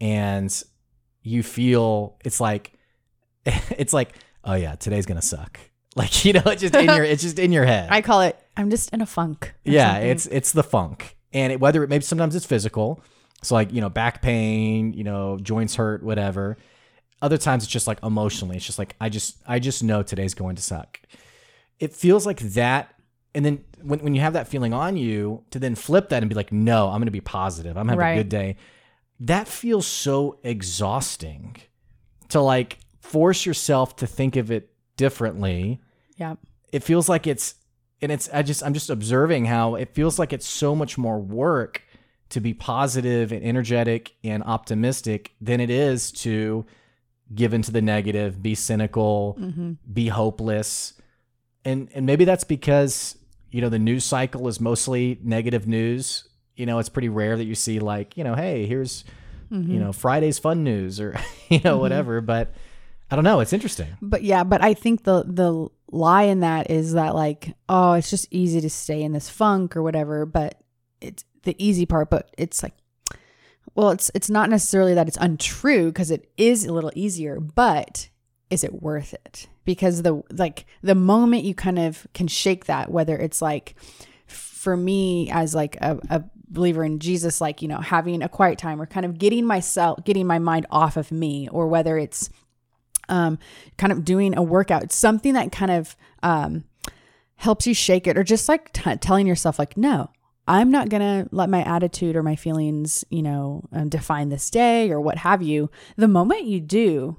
[0.00, 0.62] and
[1.24, 2.72] you feel it's like
[3.44, 5.58] it's like oh yeah today's gonna suck
[5.96, 8.38] like you know it's just in your it's just in your head I call it.
[8.56, 9.52] I'm just in a funk.
[9.64, 10.10] yeah something.
[10.10, 13.02] it's it's the funk and it, whether it maybe sometimes it's physical
[13.42, 16.56] so like you know back pain you know joints hurt whatever
[17.20, 20.34] other times it's just like emotionally it's just like i just i just know today's
[20.34, 21.00] going to suck
[21.80, 22.94] it feels like that
[23.34, 26.28] and then when, when you have that feeling on you to then flip that and
[26.28, 28.12] be like no i'm going to be positive i'm having Right.
[28.12, 28.56] a good day
[29.26, 31.56] that feels so exhausting
[32.28, 35.80] to like force yourself to think of it differently.
[36.16, 36.36] Yeah.
[36.72, 37.56] it feels like it's
[38.00, 41.18] and it's i just i'm just observing how it feels like it's so much more
[41.18, 41.82] work
[42.28, 46.64] to be positive and energetic and optimistic than it is to
[47.34, 49.72] give into the negative be cynical mm-hmm.
[49.92, 50.94] be hopeless.
[51.64, 53.16] And and maybe that's because
[53.50, 57.44] you know the news cycle is mostly negative news you know it's pretty rare that
[57.44, 59.04] you see like you know hey here's
[59.50, 59.78] you mm-hmm.
[59.78, 61.80] know friday's fun news or you know mm-hmm.
[61.80, 62.52] whatever but
[63.10, 63.88] i don't know it's interesting.
[64.02, 68.10] But yeah, but I think the the lie in that is that like, oh, it's
[68.10, 70.60] just easy to stay in this funk or whatever, but
[71.00, 72.74] it's the easy part, but it's like
[73.74, 78.08] well, it's it's not necessarily that it's untrue because it is a little easier, but
[78.50, 79.48] is it worth it?
[79.64, 83.74] Because the like the moment you kind of can shake that whether it's like
[84.64, 88.58] for me as like a, a believer in Jesus like, you know, having a quiet
[88.58, 92.30] time or kind of getting myself getting my mind off of me or whether it's
[93.08, 93.38] um,
[93.76, 96.64] kind of doing a workout, something that kind of um,
[97.36, 100.10] helps you shake it, or just like t- telling yourself, like, no,
[100.46, 104.90] I'm not gonna let my attitude or my feelings, you know, um, define this day
[104.90, 105.70] or what have you.
[105.96, 107.16] The moment you do,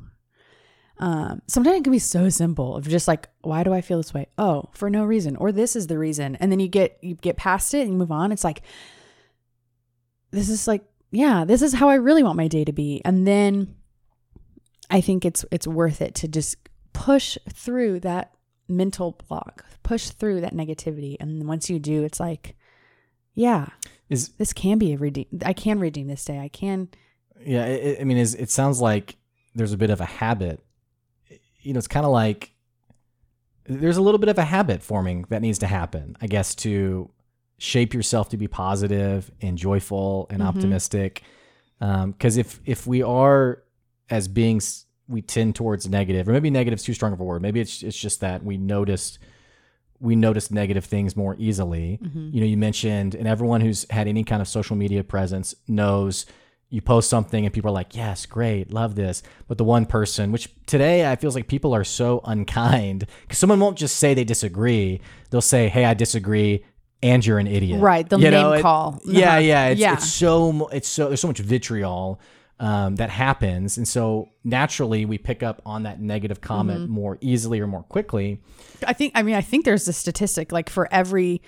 [0.98, 4.14] um, sometimes it can be so simple of just like, why do I feel this
[4.14, 4.28] way?
[4.38, 7.38] Oh, for no reason, or this is the reason, and then you get you get
[7.38, 8.32] past it and you move on.
[8.32, 8.62] It's like
[10.32, 13.28] this is like, yeah, this is how I really want my day to be, and
[13.28, 13.76] then
[14.90, 16.58] I think it's it's worth it to just
[16.94, 18.32] push through that
[18.68, 22.56] mental block, push through that negativity, and once you do, it's like,
[23.34, 23.68] yeah,
[24.10, 25.26] is this can be a redeem.
[25.46, 26.40] I can redeem this day.
[26.40, 26.88] I can.
[27.46, 29.18] Yeah, it, I mean, is it sounds like
[29.56, 30.65] there's a bit of a habit.
[31.66, 32.52] You know, it's kind of like
[33.68, 37.10] there's a little bit of a habit forming that needs to happen, I guess, to
[37.58, 40.50] shape yourself to be positive and joyful and mm-hmm.
[40.50, 41.24] optimistic.
[41.82, 43.64] Um, because if if we are
[44.10, 47.42] as beings, we tend towards negative, or maybe negative is too strong of a word.
[47.42, 49.20] Maybe it's it's just that we noticed
[50.00, 52.00] we notice negative things more easily.
[52.04, 52.30] Mm-hmm.
[52.34, 56.26] You know, you mentioned, and everyone who's had any kind of social media presence knows
[56.70, 59.24] you post something and people are like, yes, great, love this.
[59.48, 63.60] But the one person, which today I feels like people are so unkind because someone
[63.60, 65.00] won't just say they disagree.
[65.30, 66.66] They'll say, hey, I disagree.
[67.04, 69.00] And you're an idiot, Right, they'll You name it- call.
[69.06, 69.38] Yeah, Uh-huh.
[69.40, 69.94] yeah, it's, Yeah.
[69.94, 72.20] it's so it's so there's so much vitriol
[72.60, 76.92] um, that happens, and so naturally we pick up on that negative comment Mm-hmm.
[76.94, 78.42] more easily or more quickly.
[78.88, 79.12] I think.
[79.14, 81.42] I mean, I think there's a statistic like for every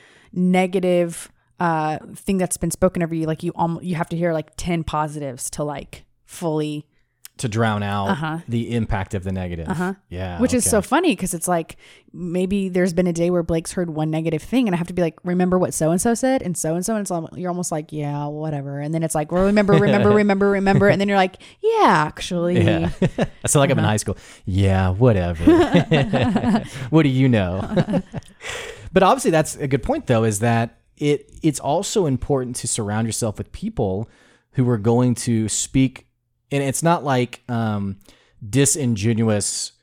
[0.51, 4.33] negative uh thing that's been spoken over you, like you almost you have to hear
[4.33, 6.87] like ten positives to like fully
[7.37, 9.69] to drown out the impact of the negative.
[9.69, 9.93] Uh-huh.
[10.09, 10.33] Yeah.
[10.33, 10.41] Uh-huh.
[10.41, 11.77] Which is so funny because it's like
[12.11, 14.93] maybe there's been a day where Blake's heard one negative thing and I have to
[14.93, 16.95] be like, remember what so and so said and so and so.
[16.95, 18.79] And it's al- you're almost like, yeah, whatever.
[18.79, 20.87] And then it's like, well, remember, remember, remember, remember.
[20.87, 22.59] And then you're like, yeah, actually.
[22.63, 22.89] Yeah.
[23.01, 24.17] I sound like I'm in high school.
[24.45, 25.43] Yeah, whatever.
[26.89, 28.01] what do you know?
[28.91, 33.07] but obviously that's a good point though, is that it it's also important to surround
[33.07, 34.09] yourself with people
[34.51, 36.07] who are going to speak
[36.51, 37.97] and it's not like um
[38.47, 39.73] disingenuous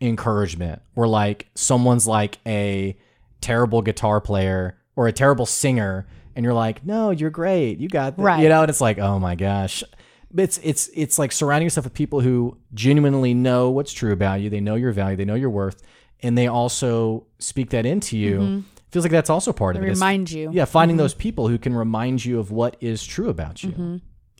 [0.00, 2.96] encouragement or like someone's like a
[3.40, 6.06] terrible guitar player or a terrible singer
[6.36, 7.78] and you're like no you're great.
[7.78, 8.22] You got that.
[8.22, 8.42] Right.
[8.42, 9.82] you know and it's like oh my gosh.
[10.36, 14.50] It's it's it's like surrounding yourself with people who genuinely know what's true about you.
[14.50, 15.16] They know your value.
[15.16, 15.80] They know your worth.
[16.24, 20.30] And they also speak that into you feels like that's also part of it Remind
[20.30, 20.50] you.
[20.52, 21.02] yeah finding mm-hmm.
[21.02, 23.96] those people who can remind you of what is true about you mm-hmm.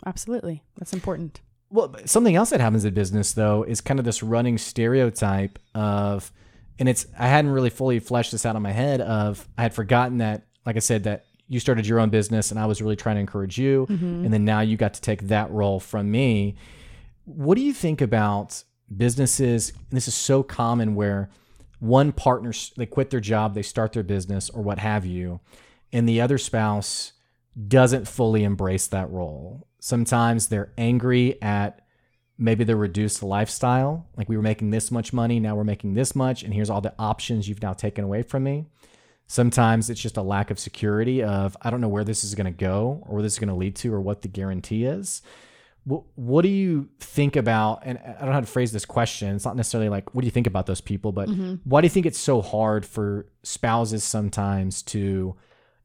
[0.07, 0.63] Absolutely.
[0.79, 1.41] That's important.
[1.71, 6.33] well, something else that happens in business though is kind of this running stereotype of,
[6.79, 9.75] and it's I hadn't really fully fleshed this out in my head of I had
[9.75, 12.97] forgotten that, like I said, that you started your own business and I was really
[12.97, 14.25] trying to encourage you, mm-hmm.
[14.25, 16.57] and then now you got to take that role from me.
[17.25, 18.65] What do you think about
[18.95, 19.71] businesses?
[19.71, 21.31] And this is so common where
[21.79, 25.41] one partner they quit their job, they start their business or what have you,
[25.93, 27.13] and the other spouse
[27.69, 29.67] doesn't fully embrace that role.
[29.79, 31.81] Sometimes they're angry at
[32.37, 34.09] maybe the reduced lifestyle.
[34.17, 36.81] Like we were making this much money, now we're making this much, and here's all
[36.81, 38.67] the options you've now taken away from me.
[39.27, 42.47] Sometimes it's just a lack of security of I don't know where this is going
[42.47, 45.23] to go or where this is going to lead to or what the guarantee is.
[45.85, 47.83] What, what do you think about?
[47.85, 49.35] And I don't know how to phrase this question.
[49.35, 51.29] It's not necessarily like what do you think about those people, but
[51.65, 55.37] why do you think it's so hard for spouses sometimes to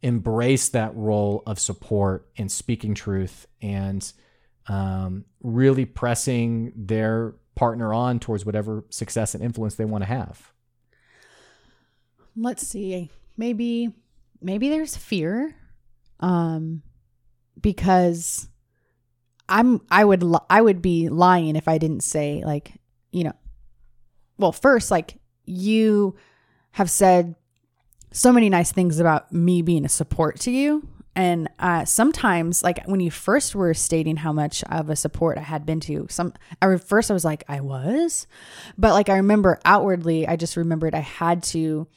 [0.02, 4.14] embrace that role of support and speaking truth and
[4.68, 10.54] um, really pressing their partner on towards whatever success and influence they want to have.
[12.38, 13.94] let's see maybe
[14.42, 15.56] maybe there's fear
[16.22, 16.82] um
[17.60, 18.49] because
[19.50, 22.74] i'm i would i would be lying if i didn't say like
[23.12, 23.34] you know
[24.38, 26.16] well first like you
[26.72, 27.36] have said
[28.12, 30.88] so many nice things about me being a support to you.
[31.16, 35.42] And uh, sometimes like when you first were stating how much of a support i
[35.42, 38.26] had been to you some at first i was like i was?
[38.78, 41.88] But like i remember outwardly i just remembered i had to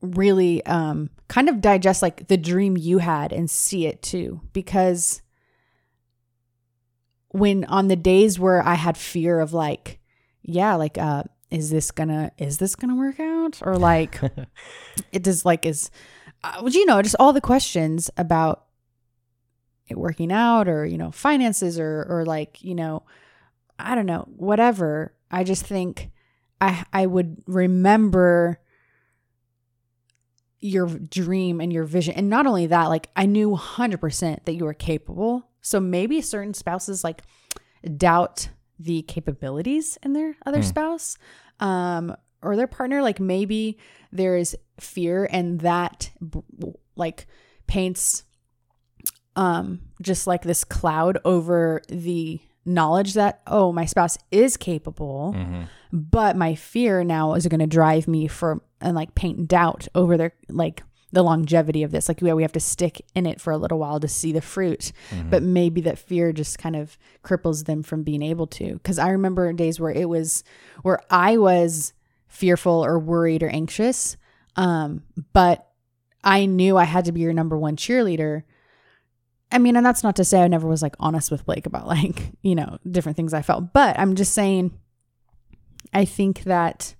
[0.00, 4.40] really um kind of digest like the dream you had and see it too.
[4.52, 5.22] Because
[7.34, 9.98] when on the days where i had fear of like
[10.42, 11.22] yeah like uh
[11.54, 13.60] is this gonna is this gonna work out?
[13.62, 14.20] Or like
[15.12, 15.90] it does like is
[16.42, 18.64] uh, you know just all the questions about
[19.86, 23.04] it working out or you know finances or or like you know
[23.78, 25.14] i don't know whatever.
[25.30, 26.10] I just think
[26.60, 28.60] i i would remember
[30.60, 32.14] your dream and your vision.
[32.14, 36.54] And not only that like i knew 100% that you were capable so maybe certain
[36.54, 37.22] spouses like
[37.96, 41.16] doubt the capabilities in their other spouse
[41.58, 43.00] um or their partner.
[43.02, 43.78] Like maybe
[44.12, 46.10] there is fear and that
[46.94, 47.26] like
[47.66, 48.24] paints
[49.36, 55.34] um just like this cloud over the knowledge that oh my spouse is capable
[55.92, 60.16] but my fear now is going to drive me for and like paint doubt over
[60.16, 60.82] their like
[61.14, 62.08] the longevity of this.
[62.08, 64.40] Like yeah we have to stick in it for a little while to see the
[64.40, 64.92] fruit.
[65.30, 68.74] But maybe that fear just kind of cripples them from being able to.
[68.74, 70.44] Because i remember days where it was
[70.82, 71.92] where i was
[72.26, 74.16] fearful or worried or anxious
[74.56, 75.70] um but
[76.24, 78.42] i knew i had to be your number one cheerleader.
[79.52, 81.86] I mean, and that's not to say I never was like honest with Blake about
[81.96, 84.72] like, you know, different things I felt, but I'm just saying,
[85.92, 86.96] I think that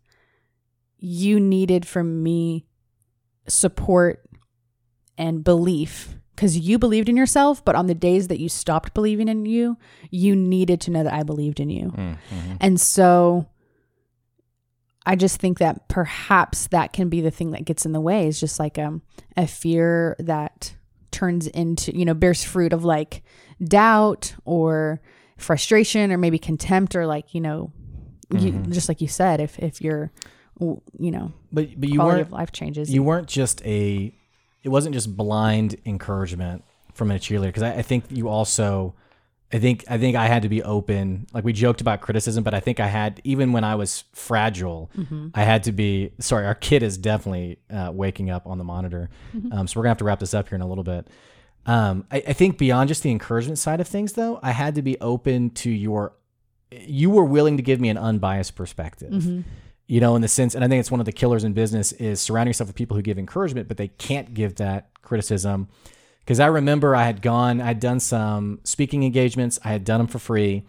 [0.99, 2.65] you needed from me
[3.47, 4.29] support
[5.17, 9.29] and belief because you believed in yourself, but on the days that you stopped believing
[9.29, 9.77] in you,
[10.11, 11.93] you needed to know that I believed in you.
[11.93, 12.57] Mm, mm-hmm.
[12.61, 13.49] And so
[15.07, 18.27] I just think that perhaps that can be the thing that gets in the way
[18.27, 19.03] is just like um,
[19.37, 20.75] a fear that
[21.13, 23.23] turns into, you know, bears fruit of like
[23.63, 25.01] doubt or
[25.37, 27.73] frustration or maybe contempt or like, you know,
[28.31, 28.73] you, mm-hmm.
[28.73, 30.11] just like you said, if, if you're,
[30.61, 32.93] you know, But but you quality weren't of life changes.
[32.93, 34.13] you weren't just a
[34.63, 36.65] it wasn't just blind encouragement
[36.95, 38.95] from a cheerleader because I, I think you also
[39.53, 41.27] I think I think I had to be open.
[41.33, 44.91] Like we joked about criticism, but I think I had even when I was fragile,
[45.35, 46.11] I had to be.
[46.19, 49.11] Sorry, our kid is definitely uh, waking up on the monitor,
[49.53, 51.09] um, so we're gonna have to wrap this up here in a little bit.
[51.67, 54.83] Um, I, I think beyond just the encouragement side of things, though, I had to
[54.83, 56.15] be open to your
[56.73, 59.45] you were willing to give me an unbiased perspective.
[59.87, 61.93] You know, in the sense, and I think it's one of the killers in business
[61.93, 65.69] is surrounding yourself with people who give encouragement, but they can't give that criticism.
[66.21, 69.99] Because I remember I had gone, I had done some speaking engagements, I had done
[69.99, 70.65] them for free.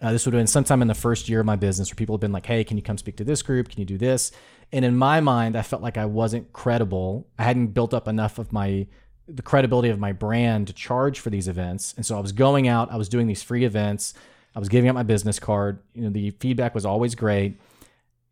[0.00, 2.14] Uh, this would have been sometime in the first year of my business where people
[2.14, 3.68] have been like, hey, can you come speak to this group?
[3.68, 4.32] Can you do this?
[4.72, 7.26] And in my mind, I felt like I wasn't credible.
[7.38, 8.86] I hadn't built up enough of my
[9.26, 11.94] the credibility of my brand to charge for these events.
[11.96, 14.12] And so I was going out, I was doing these free events,
[14.54, 15.78] I was giving out my business card.
[15.94, 17.58] You know, the feedback was always great.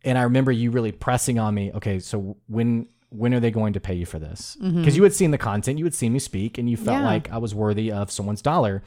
[0.04, 3.74] And I remember you really pressing on me, okay, so when when are they going
[3.74, 4.56] to pay you for this?
[4.60, 7.04] Because you had seen the content, you had seen me speak, and you felt Yeah.
[7.04, 8.82] like I was worthy of someone's dollar.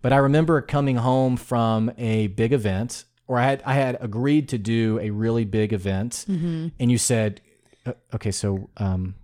[0.00, 4.48] But I remember coming home from a big event, or I had I had agreed
[4.50, 7.40] to do a really big event, and you said,
[7.84, 9.16] "Uh, "Okay, so um,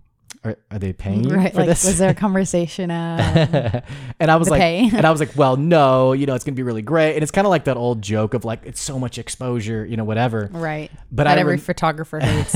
[0.43, 1.51] are, are they paying you Right.
[1.51, 2.89] for Like, this?" was there a conversation?
[2.91, 3.81] Uh,
[4.19, 6.63] and I was like, and I was like, well, no, you know, it's gonna be
[6.63, 9.17] really great, and it's kind of like that old joke of like, it's so much
[9.17, 10.49] exposure, you know, whatever.
[10.51, 10.89] right.
[11.11, 12.55] But that I every rem- photographer hates.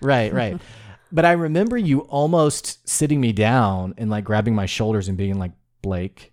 [0.00, 0.60] right, right.
[1.12, 5.38] but I remember you almost sitting me down and like grabbing my shoulders and being
[5.38, 6.32] like, Blake,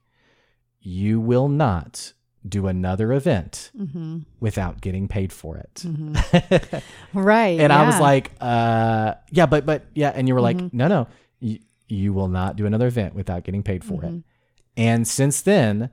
[0.82, 2.14] you will not
[2.48, 4.20] do another event Mm-hmm.
[4.40, 5.86] without getting paid for it.
[7.14, 7.60] right.
[7.60, 10.12] And I was like, uh, yeah, but, but, yeah.
[10.14, 10.76] And you were like, Mm-hmm.
[10.78, 11.08] no, no,
[11.40, 14.18] you, you will not do another event without getting paid for Mm-hmm.
[14.18, 14.24] it.
[14.78, 15.90] And since then,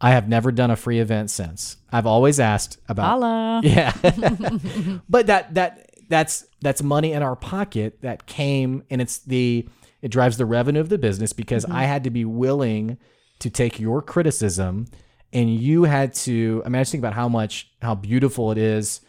[0.00, 1.76] I have never done a free event since.
[1.90, 3.60] I've always asked about Holla.
[3.64, 3.92] yeah.
[5.08, 9.68] but that that that's that's money in our pocket that came and it's the
[10.00, 12.98] it drives the revenue of the business because I had to be willing
[13.40, 14.86] to take your criticism
[15.32, 18.58] and you had to I mean I just think about how much how beautiful it
[18.58, 19.00] is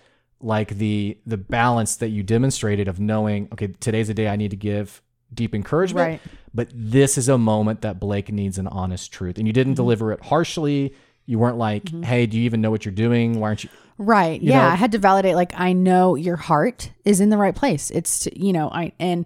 [0.41, 4.51] like the the balance that you demonstrated of knowing okay today's the day I need
[4.51, 5.01] to give
[5.33, 6.21] deep encouragement Right.
[6.53, 9.83] but this is a moment that Blake needs an honest truth and you didn't mm-hmm.
[9.83, 10.95] deliver it harshly
[11.25, 12.03] you weren't like mm-hmm.
[12.03, 14.41] hey do you even know what you're doing why aren't you Right.
[14.41, 14.61] You yeah.
[14.61, 17.91] know- I had to validate like I know your heart is in the right place.
[17.91, 19.25] It's to, you know, I and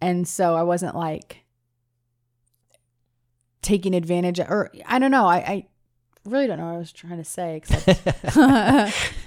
[0.00, 1.44] and so I wasn't like
[3.60, 5.26] taking advantage of, or I don't know.
[5.26, 5.66] I, I
[6.26, 7.86] really don't know what I was trying to say except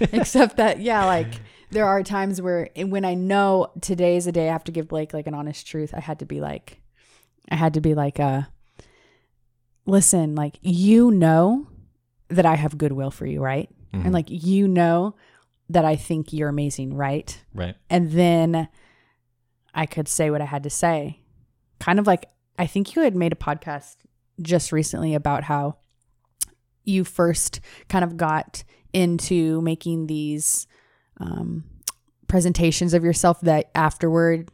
[0.12, 1.40] except that yeah, like
[1.70, 4.88] there are times where when I know today is a day I have to give
[4.88, 6.80] Blake like an honest truth, I had to be like
[7.50, 8.42] I had to be like uh
[9.86, 11.68] listen, like you know
[12.28, 13.68] that I have goodwill for you, right?
[13.92, 15.16] And like you know
[15.70, 17.42] that I think you're amazing, right?
[17.54, 18.68] right And then
[19.74, 21.20] I could say what I had to say.
[21.80, 22.26] Kind of like
[22.58, 23.96] I think you had made a podcast
[24.42, 25.76] just recently about how
[26.88, 30.66] you first kind of got into making these
[31.20, 31.64] um,
[32.26, 34.50] presentations of yourself that afterward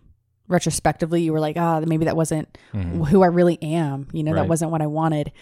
[0.48, 4.42] retrospectively you were like ah maybe that wasn't who i really am you know Right.
[4.42, 5.32] that wasn't what i wanted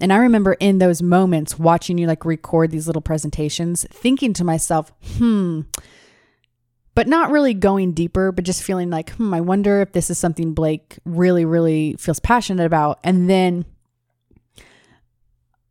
[0.00, 4.44] and i remember in those moments watching you like record these little presentations thinking to
[4.44, 5.60] myself hmm
[6.94, 10.16] but not really going deeper, but just feeling like, hmm, I wonder if this is
[10.16, 13.00] something Blake really, really feels passionate about.
[13.04, 13.66] And then,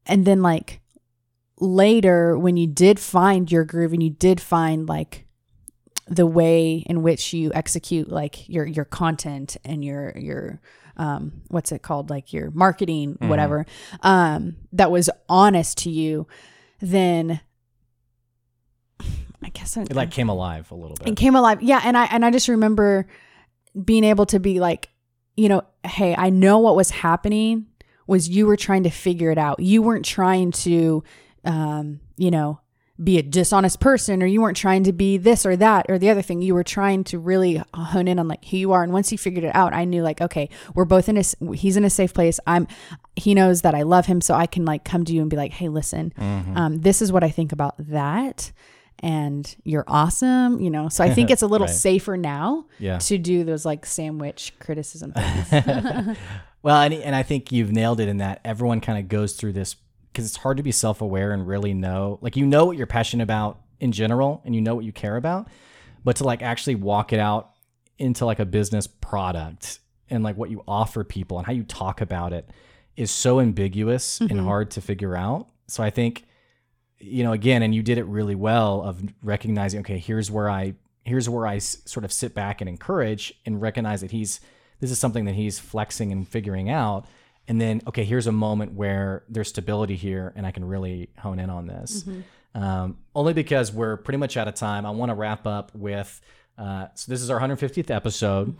[0.06, 0.82] and then like
[1.60, 5.26] later, when you did find your groove and you did find like
[6.08, 10.62] the way in which you execute like your your content and your your
[10.97, 12.10] um what's it called?
[12.10, 13.66] Like your marketing whatever
[14.01, 16.28] um that was honest to you
[16.80, 17.39] then
[19.43, 21.08] i guess I, it like came alive a little bit.
[21.08, 21.62] And came alive.
[21.62, 23.08] Yeah and i and i just remember
[23.84, 24.89] being able to be like
[25.36, 27.68] you know hey i know what was happening
[28.08, 29.60] was you were trying to figure it out.
[29.60, 31.03] You weren't trying to
[31.43, 32.60] um you know
[33.03, 36.10] be a dishonest person or you weren't trying to be this or that or the
[36.10, 36.41] other thing.
[36.41, 38.84] You were trying to really hone in on like who you are.
[38.84, 41.24] And once you figured it out i knew like okay we're both in a,
[41.56, 42.39] he's in a safe place.
[42.47, 42.68] I'm
[43.18, 45.36] he knows that i love him so i can like come to you and be
[45.38, 48.51] like hey listen um, this is what i think about that
[48.99, 50.88] and you're awesome you know?
[50.89, 51.76] So i think it's a little Right.
[51.76, 52.97] safer now yeah.
[52.99, 56.18] to do those like sandwich criticism things
[56.66, 59.53] well and, and i think you've nailed it in that everyone kind of goes through
[59.53, 59.76] this
[60.11, 63.24] because it's hard to be self-aware and really know like you know what you're passionate
[63.24, 65.47] about in general and you know what you care about
[66.03, 67.51] but to like actually walk it out
[67.97, 72.01] into like a business product and like what you offer people and how you talk
[72.01, 72.49] about it
[72.95, 74.45] is so ambiguous and mm-hmm.
[74.45, 75.47] hard to figure out.
[75.68, 76.26] So i think
[76.99, 80.74] you know again and you did it really well of recognizing okay here's where i
[81.03, 84.39] here's where i s- sort of sit back and encourage and recognize that he's
[84.80, 87.05] this is something that he's flexing and figuring out
[87.47, 91.39] and then okay here's a moment where there's stability here and i can really hone
[91.39, 92.05] in on this
[92.55, 96.21] um, only because we're pretty much out of time i want to wrap up with
[96.57, 98.55] uh, so this is our 150th episode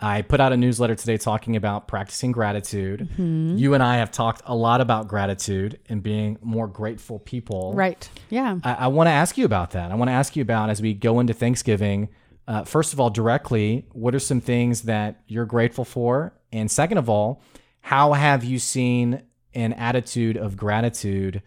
[0.00, 3.08] I put out a newsletter today talking about practicing gratitude.
[3.12, 3.56] Mm-hmm.
[3.56, 7.72] You and I have talked a lot about gratitude and being more grateful people.
[7.74, 8.08] Right.
[8.30, 8.58] Yeah.
[8.62, 9.90] I, I want to ask you about that.
[9.90, 12.10] I want to ask you about as we go into Thanksgiving.
[12.48, 16.32] Uh, first of all, directly, what are some things that you're grateful for?
[16.50, 17.42] And second of all,
[17.82, 19.22] how have you seen
[19.54, 21.42] an attitude of gratitude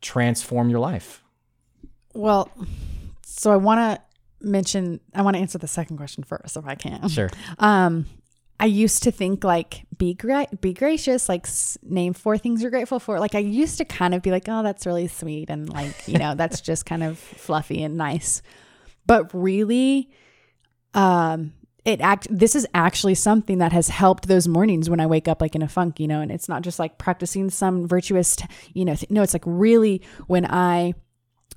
[0.00, 1.22] transform your life?
[2.14, 2.50] Well,
[3.22, 6.74] so I want to mention, I want to answer the second question first, if I
[6.74, 7.06] can.
[7.10, 7.28] Sure.
[7.58, 8.06] Um,
[8.58, 12.70] I used to think like be great, be gracious, like s- name four things you're
[12.70, 13.18] grateful for.
[13.20, 16.18] Like I used to kind of be like, oh, that's really sweet, and like you
[16.18, 18.42] know, that's just kind of fluffy and nice.
[19.06, 20.10] But really,
[20.94, 21.52] um,
[21.84, 22.26] it act.
[22.30, 25.62] This is actually something that has helped those mornings when I wake up like in
[25.62, 26.20] a funk, you know.
[26.20, 28.94] And it's not just like practicing some virtuous, t- you know.
[28.94, 30.94] Th- no, it's like really when I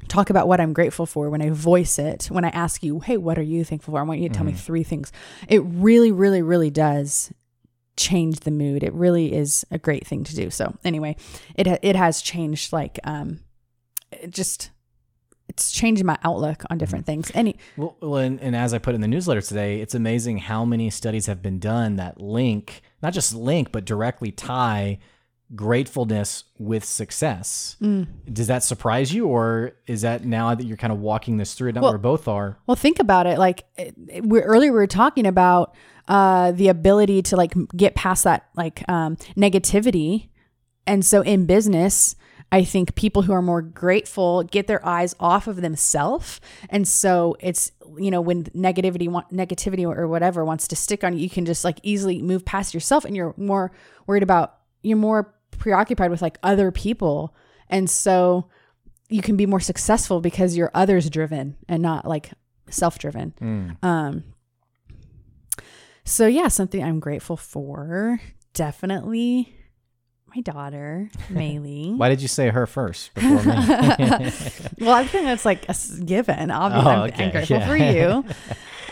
[0.07, 3.17] talk about what I'm grateful for, when I voice it, when I ask you, hey,
[3.17, 3.99] what are you thankful for?
[3.99, 5.11] I want you to tell me three things.
[5.47, 7.31] It really, really, really does
[7.95, 8.84] change the mood.
[8.84, 10.49] It really is a great thing to do.
[10.49, 11.15] So anyway,
[11.55, 13.39] it ha- it has changed like um,
[14.29, 14.71] just
[15.54, 17.32] it's changed my outlook on different things.
[17.34, 20.66] Any Well, well and, and as I put in the newsletter today, it's amazing how
[20.66, 24.99] many studies have been done that link, not just link, but directly tie
[25.56, 27.76] gratefulness with success.
[27.80, 28.08] Mm.
[28.32, 31.72] Does that surprise you, or is that now that you're kind of walking this through,
[31.74, 32.58] not Well- where both are?
[32.66, 33.38] Well, think about it.
[33.38, 35.76] Like it- we earlier, we were talking about
[36.08, 40.30] uh, the ability to like get past that like um, negativity,
[40.88, 42.16] and so in business,
[42.51, 46.39] I think people who are more grateful get their eyes off of themselves,
[46.69, 51.13] and so it's you know when negativity want, negativity or whatever wants to stick on
[51.13, 53.71] you, you can just like easily move past yourself, and you're more
[54.05, 57.35] worried about you're more preoccupied with like other people,
[57.69, 58.49] and so
[59.09, 62.31] you can be more successful because you're others driven and not like
[62.69, 63.33] self driven.
[63.41, 63.83] Mm.
[63.83, 64.23] Um,
[66.05, 68.19] so yeah, something I'm grateful for.
[68.53, 69.55] Definitely
[70.36, 71.95] my daughter, Maylee.
[71.97, 73.45] Why did you say her first before me?
[74.79, 76.51] well, I think that's like a given.
[76.51, 77.67] Obviously, Oh, I'm, okay, I'm grateful yeah.
[77.67, 78.25] for you.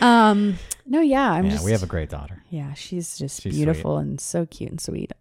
[0.00, 1.64] Um, no, yeah, I'm yeah, just.
[1.64, 2.42] we have a great daughter.
[2.50, 5.12] yeah, she's just She's beautiful and so cute and sweet.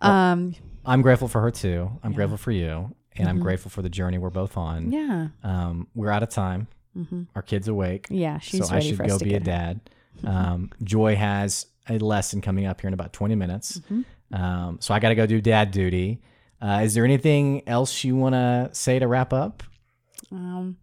[0.00, 0.54] um,
[0.84, 1.90] I'm grateful for her too.
[2.02, 3.42] I'm grateful for you, and I'm Mhm.
[3.42, 4.92] grateful for the journey we're both on.
[4.92, 6.66] yeah, Um, we're out of time.
[6.94, 8.06] hmm Our kid's awake.
[8.10, 9.80] yeah, she's so I ready should for us go to be a dad.
[10.24, 13.80] Um, Joy has a lesson coming up here in about 20 minutes.
[13.90, 14.04] Mhm.
[14.32, 16.20] Um, so I got to go do dad duty.
[16.60, 19.62] Uh, is there anything else you want to say to wrap up?
[20.30, 20.76] Um,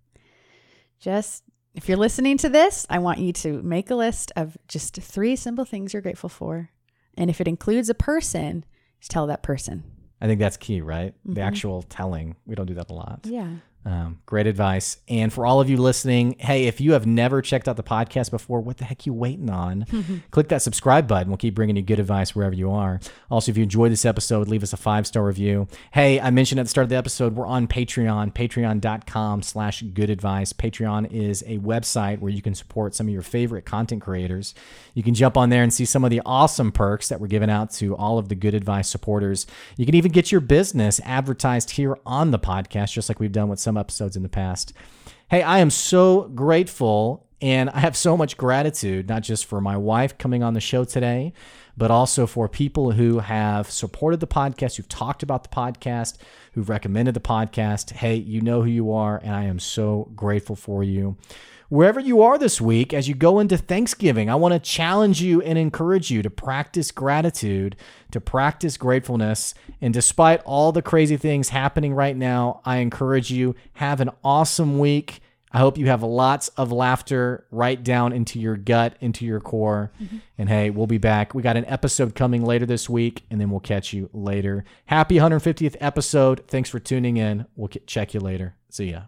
[0.99, 1.43] just
[1.75, 5.35] if you're listening to this, I want you to make a list of just three
[5.35, 6.71] simple things you're grateful for.
[7.15, 8.65] And if it includes a person,
[8.99, 9.83] just tell that person.
[10.19, 11.13] I think that's key, right?
[11.25, 11.45] The Mhm.
[11.45, 12.35] actual telling.
[12.47, 13.21] We don't do that a lot.
[13.25, 13.57] Yeah.
[13.87, 14.97] Um, great advice.
[15.07, 18.31] And for all of you listening, hey, if you have never checked out the podcast
[18.31, 19.85] before, what the heck you waiting on?
[20.31, 21.29] Click that subscribe button.
[21.29, 22.99] We'll keep bringing you good advice wherever you are.
[23.31, 25.69] Also, if you enjoyed this episode, leave us a five star review.
[25.91, 30.09] Hey, I mentioned at the start of the episode, we're on Patreon, patreon.com slash good
[30.09, 30.51] advice.
[30.51, 34.53] Patreon is a website where you can support some of your favorite content creators.
[34.95, 37.49] You can jump on there and see some of the awesome perks that we're giving
[37.49, 39.47] out to all of the good advice supporters.
[39.77, 43.47] You can even get your business advertised here on the podcast, just like we've done
[43.47, 44.73] with some episodes in the past.
[45.29, 49.77] Hey, I am so grateful and I have so much gratitude, not just for my
[49.77, 51.33] wife coming on the show today,
[51.75, 56.17] but also for people who have supported the podcast, who've talked about the podcast,
[56.53, 57.91] who've recommended the podcast.
[57.91, 61.17] Hey, you know who you are, and I am so grateful for you.
[61.69, 65.41] Wherever you are this week, as you go into Thanksgiving, I want to challenge you
[65.41, 67.75] and encourage you to practice gratitude,
[68.11, 69.53] to practice gratefulness.
[69.81, 74.79] And despite all the crazy things happening right now, I encourage you have an awesome
[74.79, 75.19] week.
[75.51, 79.91] I hope you have lots of laughter right down into your gut, into your core.
[80.01, 80.17] Mm-hmm.
[80.37, 81.33] And hey, we'll be back.
[81.33, 84.63] We got an episode coming later this week, and then we'll catch you later.
[84.85, 86.43] Happy 150th episode.
[86.47, 87.45] Thanks for tuning in.
[87.57, 88.55] We'll check you later.
[88.69, 89.03] See ya.